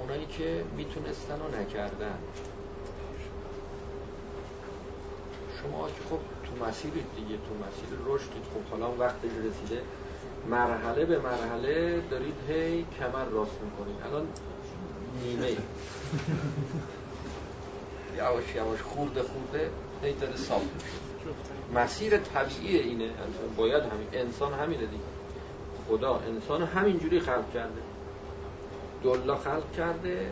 اونایی 0.00 0.26
که 0.26 0.64
می‌تونستن 0.76 1.34
و 1.34 1.60
نکردن. 1.60 2.18
شما 5.62 5.88
که 5.88 6.02
خب 6.10 6.18
تو 6.44 6.64
مسیرید 6.66 7.04
دیگه 7.16 7.36
تو 7.36 7.54
مسیر 7.54 7.98
رشدید 8.06 8.42
خب 8.54 8.70
حالا 8.70 8.92
وقتش 8.98 9.30
رسیده 9.44 9.82
مرحله 10.50 11.04
به 11.04 11.18
مرحله 11.18 12.00
دارید 12.10 12.34
هی 12.48 12.86
کمر 12.98 13.24
راست 13.24 13.58
می‌کنید. 13.64 13.96
الان 14.06 14.26
نیمه. 15.22 15.56
یواش 18.18 18.54
یواش 18.56 18.82
خورده 18.82 19.22
خورده 19.22 19.70
هی 20.02 20.12
داره 20.12 20.36
صاف 20.36 20.62
مسیر 21.74 22.18
طبیعی 22.18 22.78
اینه. 22.78 23.10
باید 23.56 23.82
همین 23.82 24.08
انسان 24.12 24.52
همینه 24.52 24.86
دیگه. 24.86 25.02
خدا 25.88 26.16
انسان 26.18 26.62
همینجوری 26.62 27.20
خلق 27.20 27.52
کرده. 27.54 27.80
دلا 29.04 29.36
خلق 29.36 29.72
کرده 29.76 30.30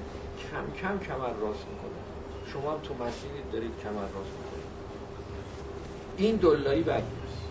کم 0.51 0.81
کم 0.81 0.99
کمر 0.99 1.33
راست 1.41 1.65
می‌کنه. 1.69 1.99
شما 2.53 2.73
هم 2.73 2.79
تو 2.79 2.95
مسیری 2.95 3.43
دارید 3.53 3.73
کمر 3.83 4.01
راست 4.01 4.15
می‌کنید. 4.15 4.69
این 6.17 6.37
دلایی 6.37 6.83
بد 6.83 7.03
نیست. 7.03 7.49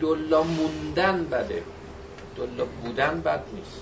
دلا 0.00 0.42
موندن 0.42 1.24
بده. 1.24 1.62
دلا 2.36 2.64
بودن 2.64 3.20
بد 3.20 3.42
نیست. 3.54 3.80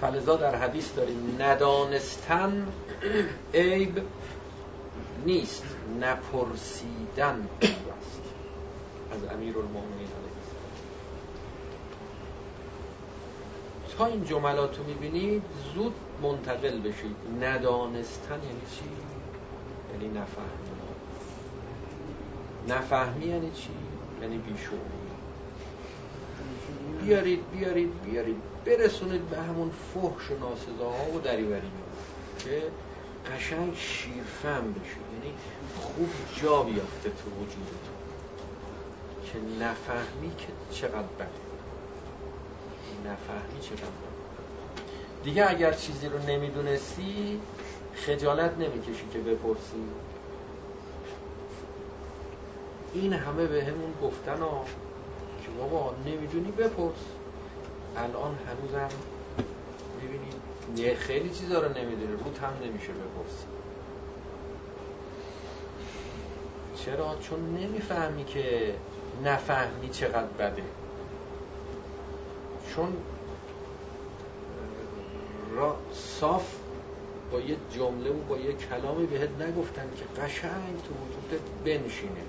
فلزا 0.00 0.36
در 0.36 0.56
حدیث 0.56 0.94
داریم 0.96 1.36
ندانستن 1.38 2.66
عیب 3.54 4.02
نیست. 5.26 5.64
نپرسیدن 6.00 7.48
است. 7.62 8.22
از 9.12 9.24
امیر 9.32 9.58
المؤمنین 9.58 10.08
تا 13.98 14.06
این 14.06 14.24
جملات 14.24 14.78
رو 14.78 14.84
می‌بینید 14.84 15.42
زود 15.74 15.94
منتقل 16.22 16.80
بشید. 16.80 17.16
ندانستن 17.40 18.34
یعنی 18.34 18.60
چی؟ 18.70 18.84
یعنی 19.92 20.18
نفهمی. 20.18 20.66
نفهمی 22.68 23.26
یعنی 23.26 23.50
چی؟ 23.50 23.70
یعنی 24.22 24.38
بیشوری 24.38 24.80
بیارید 27.02 27.50
بیارید 27.50 28.02
بیارید. 28.02 28.36
برسونید 28.64 29.28
به 29.28 29.36
همون 29.36 29.70
فحش 29.70 30.30
و 30.30 30.34
ناسزاها 30.40 31.16
و 31.16 31.20
دریوری. 31.20 31.70
که 32.38 32.62
قشنگ 33.36 33.74
شیرفهم 33.76 34.72
بشید. 34.72 35.06
یعنی 35.14 35.34
خوب 35.80 36.08
جا 36.42 36.62
بیافته 36.62 37.10
تو 37.10 37.30
وجودتون. 37.30 37.96
که 39.24 39.64
نفهمی 39.64 40.36
که 40.38 40.46
چقدر 40.70 41.02
بده. 41.18 41.45
نفهمی 43.04 43.60
چقدر 43.60 44.16
دیگه 45.24 45.50
اگر 45.50 45.72
چیزی 45.72 46.08
رو 46.08 46.18
نمی‌دونستی 46.18 47.40
خجالت 47.94 48.52
نمی‌کشی 48.58 49.08
که 49.12 49.18
بپرسی. 49.18 49.84
این 52.94 53.12
همه 53.12 53.46
به 53.46 53.64
همون 53.64 53.94
گفتن 54.02 54.38
ها 54.42 54.64
که 55.44 55.50
بابا 55.58 55.94
نمی‌دونی 56.06 56.50
بپرس. 56.52 57.04
الان 57.96 58.34
هنوزم 58.34 58.88
می‌بینی 60.02 60.94
خیلی 60.94 61.30
چیزا 61.30 61.60
رو 61.60 61.68
نمی‌دونی 61.68 62.12
روت 62.12 62.38
هم 62.38 62.52
نمیشه 62.64 62.92
بپرسی. 62.92 63.46
چرا؟ 66.84 67.16
چون 67.20 67.40
نمی‌فهمی 67.40 68.24
که 68.24 68.74
نفهمی 69.24 69.88
چقدر 69.88 70.26
بده. 70.38 70.62
چون 72.76 72.92
را 75.56 75.76
صاف 75.92 76.54
با 77.32 77.40
یه 77.40 77.56
جمله 77.70 78.10
و 78.10 78.20
با 78.28 78.36
یه 78.36 78.52
کلامی 78.52 79.06
بهت 79.06 79.30
نگفتن 79.40 79.90
که 79.96 80.22
قشنگ 80.22 80.76
تو 80.84 80.94
وجودت 80.94 81.44
بنشینه. 81.64 82.24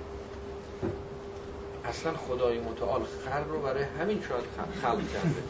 اصلا 1.85 2.13
خدای 2.13 2.59
متعال 2.59 3.01
خر 3.25 3.43
رو 3.43 3.61
برای 3.61 3.83
همین 3.83 4.21
شاید 4.29 4.43
خلق 4.81 5.11
کرده. 5.13 5.43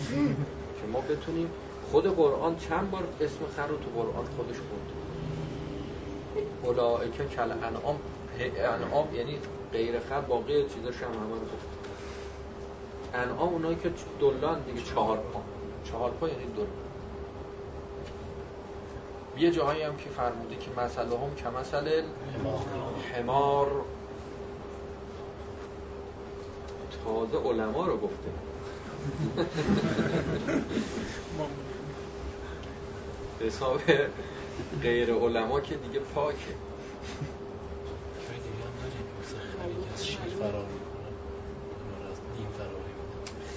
که 0.81 0.87
ما 0.93 1.01
بتونیم 1.01 1.51
خود 1.91 2.15
قرآن 2.15 2.55
چند 2.57 2.91
بار 2.91 3.03
اسم 3.21 3.39
خر 3.55 3.67
رو 3.67 3.77
تو 3.77 3.89
قرآن 3.95 4.25
خودش 4.37 4.57
بود 4.57 4.91
اولائکه 6.63 7.25
کل 7.25 7.51
انعام 7.51 7.99
انعام 8.57 9.15
یعنی 9.15 9.39
غیر 9.71 9.99
خر 9.99 10.21
باقی 10.21 10.53
چیزاش 10.63 10.95
هم 10.95 11.09
همه 11.09 11.33
رو 11.33 11.41
گفت 11.41 11.76
انعام 13.13 13.53
اونایی 13.53 13.75
که 13.75 13.91
دلان 14.19 14.61
دیگه 14.61 14.81
چهار 14.81 15.17
پا. 15.17 15.41
چهار 15.83 16.11
پا 16.11 16.27
یعنی 16.27 16.45
دل 16.45 16.65
یه 19.37 19.51
جاهایی 19.51 19.81
هم 19.81 19.97
که 19.97 20.09
فرموده 20.09 20.55
که 20.55 20.71
مسئله 20.77 21.19
هم 21.19 21.35
که 21.35 21.49
مسئله 21.49 22.03
حمار. 23.13 23.85
تازه 27.05 27.37
علما 27.37 27.85
رو 27.85 27.97
گفته. 27.97 28.29
حساب 33.47 33.81
غیر 34.81 35.13
علما 35.13 35.59
که 35.59 35.75
دیگه 35.75 35.99
پاکه. 35.99 36.37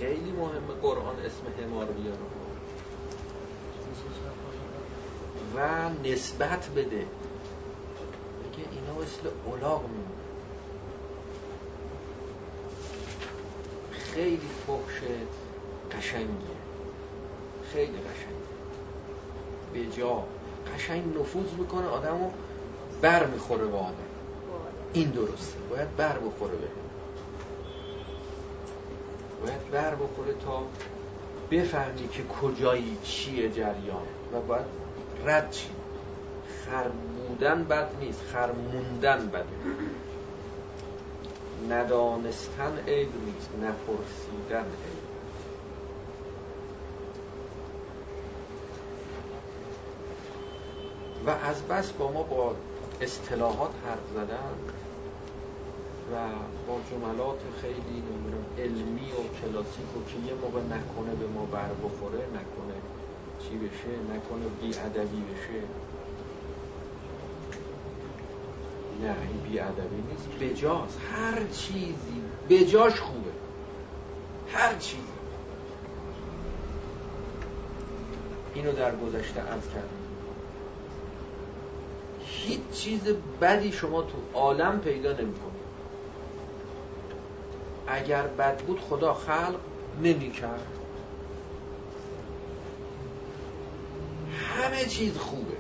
خیلی 0.01 0.33
مهمه 0.33 0.75
قرآن 0.83 1.17
اسم 1.19 1.63
حمار 1.63 1.87
بیاره. 1.87 2.19
و 5.55 5.89
نسبت 6.09 6.69
بده. 6.77 6.87
بگه 6.87 8.65
اینا 8.71 8.95
مثل 9.03 9.29
اولاغ 9.45 9.83
میمونه. 9.83 10.05
خیلی 13.93 14.51
فحش 14.67 15.03
قشنگیه. 15.99 16.61
خیلی 17.73 17.99
قشنگه 17.99 18.51
به 19.73 19.87
جا. 19.97 20.25
قشنگ 20.75 21.19
نفوذ 21.19 21.53
می‌کنه 21.59 21.87
آدمو 21.87 22.31
بر 23.03 23.27
می‌خوره 23.27 23.65
به 23.65 23.77
آدم. 23.77 23.95
این 24.93 25.11
درسته. 25.11 25.59
باید 25.71 25.97
بر 25.97 26.19
بخوره 26.19 26.57
به 26.57 26.69
باید 29.43 29.71
بر 29.71 29.95
بخوره 29.95 30.33
تا 30.45 30.63
بفهمی 31.51 32.09
که 32.09 32.23
کجایی 32.25 32.99
چیه 33.03 33.51
جریان 33.51 34.07
و 34.33 34.41
باید 34.41 34.67
رد 35.27 35.51
چی 35.51 35.69
خر 36.65 36.89
بودن 36.89 37.65
بد 37.65 37.89
نیست 38.01 38.23
خر 38.23 38.53
موندن 38.53 39.29
بده 39.29 39.47
ندانستن 41.71 42.79
عیب 42.89 43.09
نیست 43.25 43.51
نپرسیدن 43.63 44.65
عیب 44.65 45.11
و 51.27 51.31
از 51.31 51.63
بس 51.63 51.93
با 51.93 52.13
ما 52.13 52.23
با 52.23 52.55
اصطلاحات 53.01 53.71
حرف 53.87 53.99
زدن. 54.15 54.73
و 56.13 56.17
با 56.69 56.81
جملات 56.91 57.41
خیلی 57.61 58.01
نمی‌دونم 58.01 58.45
علمی 58.59 59.13
و 59.13 59.23
کلاسیک 59.41 59.97
و 59.97 60.01
که 60.09 60.29
یه 60.29 60.35
موقع 60.35 60.61
نکنه 60.61 61.15
به 61.15 61.27
ما 61.27 61.45
بر 61.45 61.69
بخوره 61.85 62.19
نکنه 62.19 62.77
چی 63.43 63.57
بشه 63.57 64.15
نکنه 64.15 64.47
بی 64.61 64.79
ادبی 64.79 65.23
بشه. 65.33 65.63
نه 69.03 69.17
این 69.29 69.41
بی 69.51 69.59
ادبی 69.59 70.03
نیست. 70.11 70.29
بجاست. 70.41 70.99
هر 71.13 71.45
چیزی. 71.53 72.23
بجاش 72.49 73.01
خوبه. 73.01 73.31
هر 74.53 74.75
چیزی. 74.79 75.03
اینو 78.55 78.73
در 78.73 78.97
گذشته 78.97 79.41
از 79.41 79.69
کردم. 79.75 80.01
هیچ 82.25 82.61
چیز 82.73 83.03
بدی 83.41 83.73
شما 83.73 84.03
تو 84.03 84.19
عالم 84.35 84.81
پیدا 84.81 85.13
نمی‌کنید 85.13 85.60
اگر 87.91 88.23
بد 88.23 88.63
بود 88.63 88.81
خدا 88.81 89.15
خلق 89.15 89.61
نمی 90.03 90.31
کرد 90.31 90.67
همه 94.57 94.85
چیز 94.85 95.17
خوبه. 95.17 95.57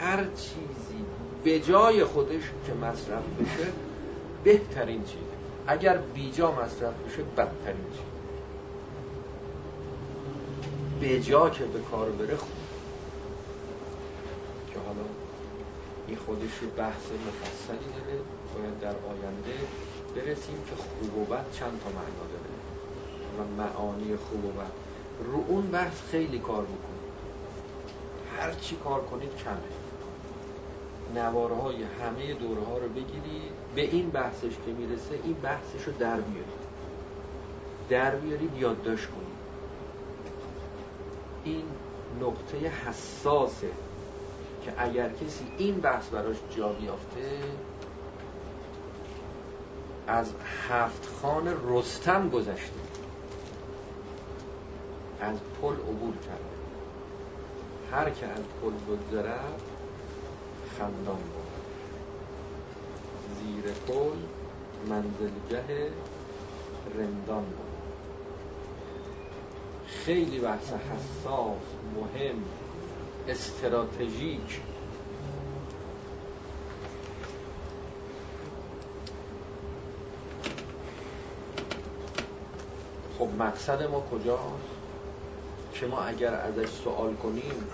هر 0.00 0.24
چیزی 0.24 1.04
به 1.44 1.60
جای 1.60 2.04
خودش 2.04 2.42
که 2.66 2.74
مصرف 2.74 3.22
بشه 3.40 3.72
بهترین 4.44 5.04
چیز. 5.04 5.18
اگر 5.66 5.96
بیجا 5.96 6.52
مصرف 6.52 6.94
بشه 7.06 7.22
بدترین 7.22 7.86
چیز. 7.92 8.12
به 11.00 11.20
جا 11.20 11.50
که 11.50 11.64
به 11.64 11.80
کار 11.80 12.10
بره 12.10 12.36
خوب. 12.36 12.50
که 14.72 14.78
حالا 14.78 15.21
این 16.12 16.20
خودش 16.20 16.60
بحث 16.76 17.04
مفصلی 17.26 17.92
داره. 17.96 18.18
باید 18.54 18.80
در 18.80 18.94
آینده 19.08 19.54
برسیم 20.16 20.64
که 20.70 20.76
خوب 20.76 21.18
و 21.18 21.24
بد 21.24 21.52
چند 21.52 21.80
تا 21.84 21.90
معنا 21.90 22.24
داره. 22.32 22.52
و 23.38 23.62
معانی 23.62 24.16
خوب 24.16 24.44
و 24.44 24.48
بد. 24.48 24.72
رو 25.24 25.44
اون 25.48 25.66
بحث 25.66 26.02
خیلی 26.10 26.38
کار 26.38 26.62
بکن. 26.62 26.98
هر 28.36 28.52
چی 28.52 28.76
کار 28.76 29.00
کنید 29.00 29.36
کمه. 29.36 31.22
نواره 31.22 31.54
های 31.54 31.82
همه 31.82 32.34
دوره 32.34 32.62
ها 32.62 32.78
رو 32.78 32.88
بگیرید 32.88 33.52
به 33.74 33.82
این 33.82 34.10
بحثش 34.10 34.52
که 34.66 34.72
می‌رسه 34.78 35.20
این 35.24 35.34
بحثش 35.34 35.84
رو 35.86 35.92
در 35.92 36.20
بیارید 36.20 36.62
در 37.88 38.16
بیارید 38.16 38.56
یادداشت 38.56 39.06
کنید 39.06 39.36
این 41.44 41.64
نقطه 42.20 42.68
حساسه. 42.68 43.70
که 44.64 44.72
اگر 44.78 45.08
کسی 45.08 45.52
این 45.58 45.80
بحث 45.80 46.08
براش 46.08 46.36
جا 46.56 46.68
بیافته 46.68 47.40
از 50.06 50.32
هفت 50.68 51.08
خان 51.22 51.54
رستم 51.68 52.28
گذشته. 52.28 52.80
از 55.20 55.36
پل 55.62 55.74
عبور 55.74 56.14
کرده. 56.16 56.52
هر 57.92 58.10
که 58.10 58.26
از 58.26 58.42
پل 58.62 58.70
بگذرد 58.70 59.62
خندان 60.78 61.16
بود. 61.16 61.52
زیر 63.38 63.72
پل 63.72 64.16
منزلگه 64.88 65.90
رندان 66.98 67.44
بود. 67.44 67.72
خیلی 69.86 70.38
بحث 70.38 70.72
حساس 70.72 71.62
مهم. 71.96 72.44
استراتژیک. 73.28 74.60
خب 83.18 83.28
مقصد 83.38 83.82
ما 83.82 84.00
کجاست؟ 84.00 84.82
که 85.74 85.86
ما 85.86 86.00
اگر 86.00 86.34
ازش 86.34 86.68
سوال 86.68 87.14
کنیم 87.14 87.68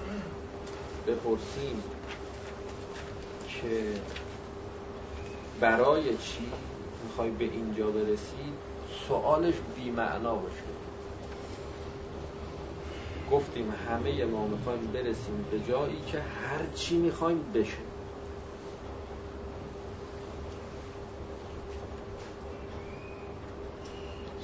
بپرسیم 1.07 1.83
که 3.49 3.95
برای 5.61 6.17
چی 6.17 6.53
می‌خوای 7.05 7.31
به 7.31 7.45
اینجا 7.45 7.91
برسید 7.91 8.55
سوالش 9.09 9.55
بیمعنا 9.77 10.35
باشه. 10.35 10.55
گفتیم 13.33 13.73
همه 13.89 14.25
ما 14.25 14.47
می‌خوایم 14.47 14.93
برسیم 14.93 15.47
به 15.51 15.61
جایی 15.61 16.01
که 16.07 16.21
هر 16.21 16.67
چی 16.75 16.99
می‌خوایم 16.99 17.45
بشه. 17.55 17.77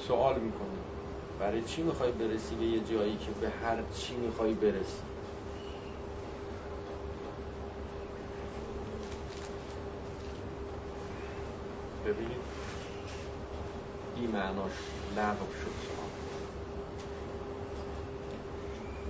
سوال 0.07 0.39
می‌کنیم 0.39 0.79
برای 1.39 1.61
چی 1.61 1.83
می‌خوای 1.83 2.11
برسی 2.11 2.55
به 2.55 2.65
یه 2.65 2.79
جایی 2.79 3.17
که 3.17 3.31
به 3.41 3.49
هر 3.49 3.77
چی 3.93 4.15
می‌خوای 4.15 4.53
برسی؟ 4.53 5.01
ببینید 12.05 12.37
این 14.15 14.31
معناش 14.31 14.73
لغو 15.17 15.45
شد. 15.63 15.74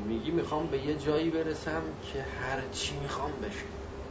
میگی 0.08 0.32
می‌خوام 0.32 0.68
به 0.68 0.78
یه 0.78 0.95
جایی 0.95 1.30
برسم 1.30 1.82
که 2.14 2.22
هر 2.22 2.62
چی 2.72 2.95
می‌خوام 3.01 3.32
بشه. 3.41 3.66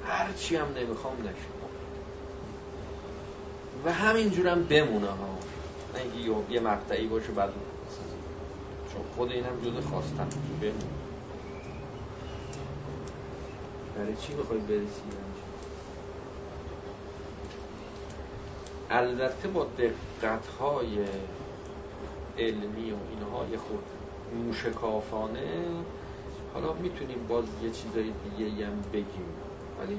هر 0.06 0.32
چی 0.32 0.56
هم 0.56 0.66
نمی‌خوام 0.76 1.14
نشه. 1.22 1.54
و 3.84 3.92
همینجورم 3.92 4.64
بمونه 4.64 5.06
ها. 5.06 5.38
اینکه 5.94 6.52
یه 6.52 6.60
مقطعی 6.60 7.06
باشه 7.06 7.32
بعد 7.32 7.52
چون 8.92 9.02
خود 9.16 9.32
اینم 9.32 9.60
جز 9.64 9.86
خواستم 9.86 10.28
بمونه. 10.60 10.84
برای 13.96 14.16
چی 14.16 14.34
می‌خوای 14.34 14.58
برسی؟ 14.58 15.02
البته 18.90 19.48
با 19.48 19.66
دقت 19.78 20.46
های 20.46 20.98
علمی 22.38 22.90
و 22.90 22.96
اینها 23.10 23.46
یه 23.52 23.58
خود. 23.58 23.84
موشکافانه 24.32 25.66
حالا 26.54 26.72
می‌تونیم 26.72 27.26
باز 27.28 27.44
یه 27.62 27.70
چیزای 27.70 28.12
دیگه 28.24 28.66
هم 28.66 28.82
بگیم. 28.92 29.28
ولی 29.80 29.98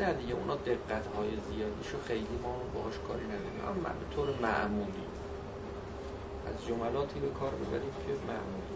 نه 0.00 0.12
دیگه 0.12 0.34
اونا 0.34 0.56
دقت 0.56 1.06
های 1.16 1.30
زیادیشو 1.50 1.98
خیلی 2.08 2.38
ما 2.42 2.56
باهاش 2.74 2.94
کاری 3.08 3.24
نداریم. 3.24 3.60
اما 3.68 3.88
به 4.00 4.16
طور 4.16 4.28
معمولی. 4.42 5.06
از 6.46 6.66
جملاتی 6.66 7.20
به 7.20 7.28
کار 7.28 7.50
ببریم 7.50 7.94
که 8.06 8.12
معمولی. 8.28 8.74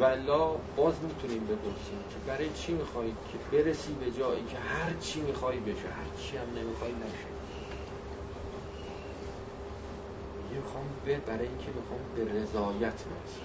ولا 0.00 0.50
باز 0.76 0.94
می‌تونیم 1.02 1.44
بپرسیم 1.44 2.00
که 2.10 2.16
برای 2.26 2.52
چی 2.54 2.72
میخوایی 2.72 3.14
که 3.32 3.56
برسی 3.56 3.92
به 3.92 4.10
جایی 4.10 4.44
که 4.44 4.58
هر 4.58 4.92
چی 5.00 5.20
می‌خوای 5.20 5.58
بشه 5.58 5.88
هر 5.88 6.22
چی 6.22 6.36
هم 6.36 6.46
نمی‌خوای 6.58 6.92
نشه. 6.92 7.33
می‌خوام 10.54 10.84
به 11.04 11.18
برای 11.18 11.46
اینکه 11.46 11.66
می‌خوام 11.66 12.00
به 12.16 12.24
رضایت 12.24 13.04
برسم. 13.04 13.44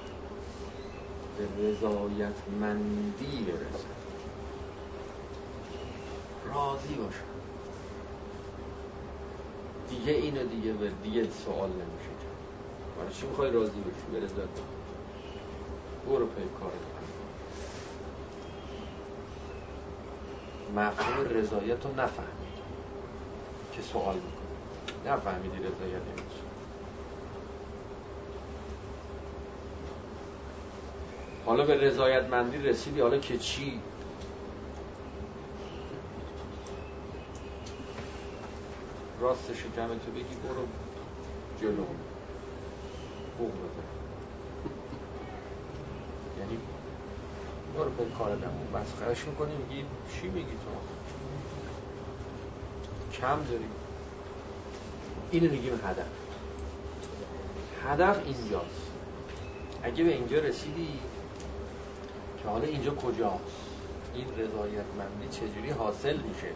به 1.37 1.69
رضایت 1.69 2.35
مندی 2.61 3.43
برسم. 3.43 3.87
راضی 6.53 6.93
باشم. 6.93 7.29
دیگه 9.89 10.11
اینو 10.11 10.43
دیگه 10.43 10.73
به 10.73 10.89
دیگه 11.03 11.29
سوال 11.29 11.69
نمیشه. 11.69 12.09
برای 12.97 13.13
چی 13.13 13.27
می‌خوای 13.27 13.51
راضی 13.51 13.79
بشی؟ 13.79 14.11
به 14.11 14.17
رضایت 14.17 14.49
برو 16.07 16.25
پی 16.25 16.49
کار 16.59 16.71
مفهوم 20.75 21.25
رضایت 21.25 21.85
رو 21.85 21.91
نفهمید 21.91 22.49
که 23.71 23.81
سوال 23.81 24.15
می‌کنه 24.15 25.13
نفهمیدی 25.13 25.57
رضایت 25.57 26.01
نمیشه 26.01 26.43
حالا 31.49 31.65
به 31.65 31.77
رضایت 31.77 32.23
مندی 32.23 32.57
رسیدی 32.57 33.01
حالا 33.01 33.17
که 33.17 33.37
چی؟ 33.37 33.79
راست 39.21 39.53
شکم 39.53 39.87
تو 39.87 40.11
بگی 40.11 40.35
برو 40.43 40.67
جلو. 41.61 41.85
بوق 43.37 43.51
بزن 43.51 43.89
یعنی 46.39 46.57
برو 47.75 47.89
به 47.89 48.05
کار 48.17 48.35
دمون 48.35 48.81
مسخرش 48.81 49.25
می‌کنی 49.25 49.55
میگی 49.55 49.85
چی 50.13 50.27
میگی 50.27 50.45
تو؟ 50.45 50.71
کم 53.21 53.43
داری. 53.43 53.69
اینو 55.31 55.51
میگیم 55.51 55.73
هدف. 55.73 56.05
هدف 57.85 58.21
اینجاست. 58.25 58.91
اگه 59.83 60.03
به 60.03 60.13
اینجا 60.13 60.39
رسیدی 60.39 60.99
که 62.49 62.53
حالا 62.53 62.67
اینجا 62.67 62.91
کجاست 62.91 63.43
این 64.15 64.25
رضایتمندی 64.37 65.27
چجوری 65.31 65.69
حاصل 65.69 66.17
میشه؟ 66.17 66.47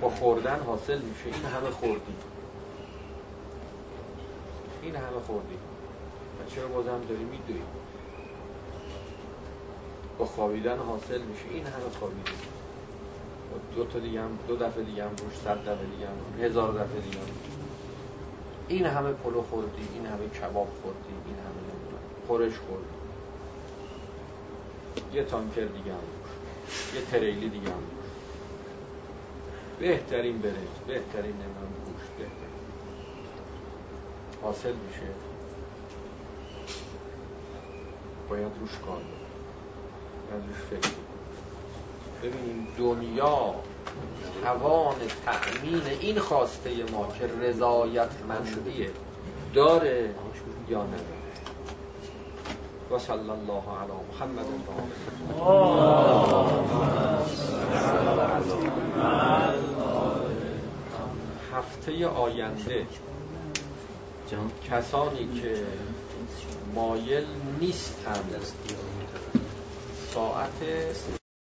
با 0.00 0.10
خوردن 0.10 0.60
حاصل 0.60 0.98
میشه. 0.98 1.24
این 1.24 1.44
همه 1.44 1.70
خوردی. 1.70 2.14
این 4.82 4.96
همه 4.96 5.20
خوردی. 5.26 5.54
و 6.40 6.50
چرا 6.50 6.68
بازم 6.68 7.00
داری 7.08 7.24
میدوی؟ 7.24 7.62
با 10.18 10.24
خوابیدن 10.24 10.78
حاصل 10.78 11.20
میشه. 11.20 11.44
این 11.50 11.66
همه 11.66 11.90
خوابیدی 11.98 12.32
دو 13.76 13.84
تا 13.84 13.98
دیگه 13.98 14.20
هم 14.20 14.38
دو 14.48 14.56
دفعه 14.56 14.84
دیگه 14.84 15.04
هم 15.04 15.10
روش 15.10 15.36
صد 15.44 15.60
دفعه 15.60 15.86
دیگه 15.86 16.06
هم 16.06 16.44
هزار 16.44 16.72
دفعه 16.72 17.00
دیگه 17.00 17.18
هم. 17.18 17.26
این 18.68 18.86
همه 18.86 19.12
پلو 19.12 19.42
خوردی 19.42 19.88
این 19.94 20.06
همه 20.06 20.28
کباب 20.28 20.68
خوردی 20.82 21.14
این 21.26 21.36
همه 21.36 22.26
خورش 22.26 22.58
خوردی. 22.58 22.95
یه 25.16 25.24
تانکر 25.24 25.64
دیگه 25.64 25.92
هم 25.92 26.06
یه 26.94 27.00
تریلی 27.10 27.48
دیگه 27.48 27.68
هم 27.68 27.82
بهترین 29.78 30.38
برنج 30.38 30.56
بهترین 30.86 31.32
نمیم 31.32 31.74
گوشت 31.86 32.10
بهترین. 32.18 32.56
حاصل 34.42 34.72
میشه. 34.72 35.12
باید 38.28 38.52
روش 38.60 38.70
کار 38.86 39.00
باید 40.30 40.42
روش 40.48 40.80
فکر 40.80 40.90
ببینیم 42.22 42.68
دنیا 42.78 43.54
توان 44.42 44.96
تأمین 45.24 45.82
این 46.00 46.18
خواسته 46.18 46.70
ما 46.92 47.08
که 47.18 47.26
رضایت 47.26 48.10
مندیه 48.28 48.90
داره 49.54 50.14
یا 50.68 50.82
نداره 50.82 51.15
و 52.90 52.98
صلی 52.98 53.30
الله 53.30 53.64
علی 53.80 53.92
محمد 54.12 54.46
هفته 61.52 62.06
آینده 62.06 62.86
کسانی 64.70 65.40
که 65.40 65.66
مایل 66.74 67.24
نیستند 67.60 68.42
ساعت 70.14 70.62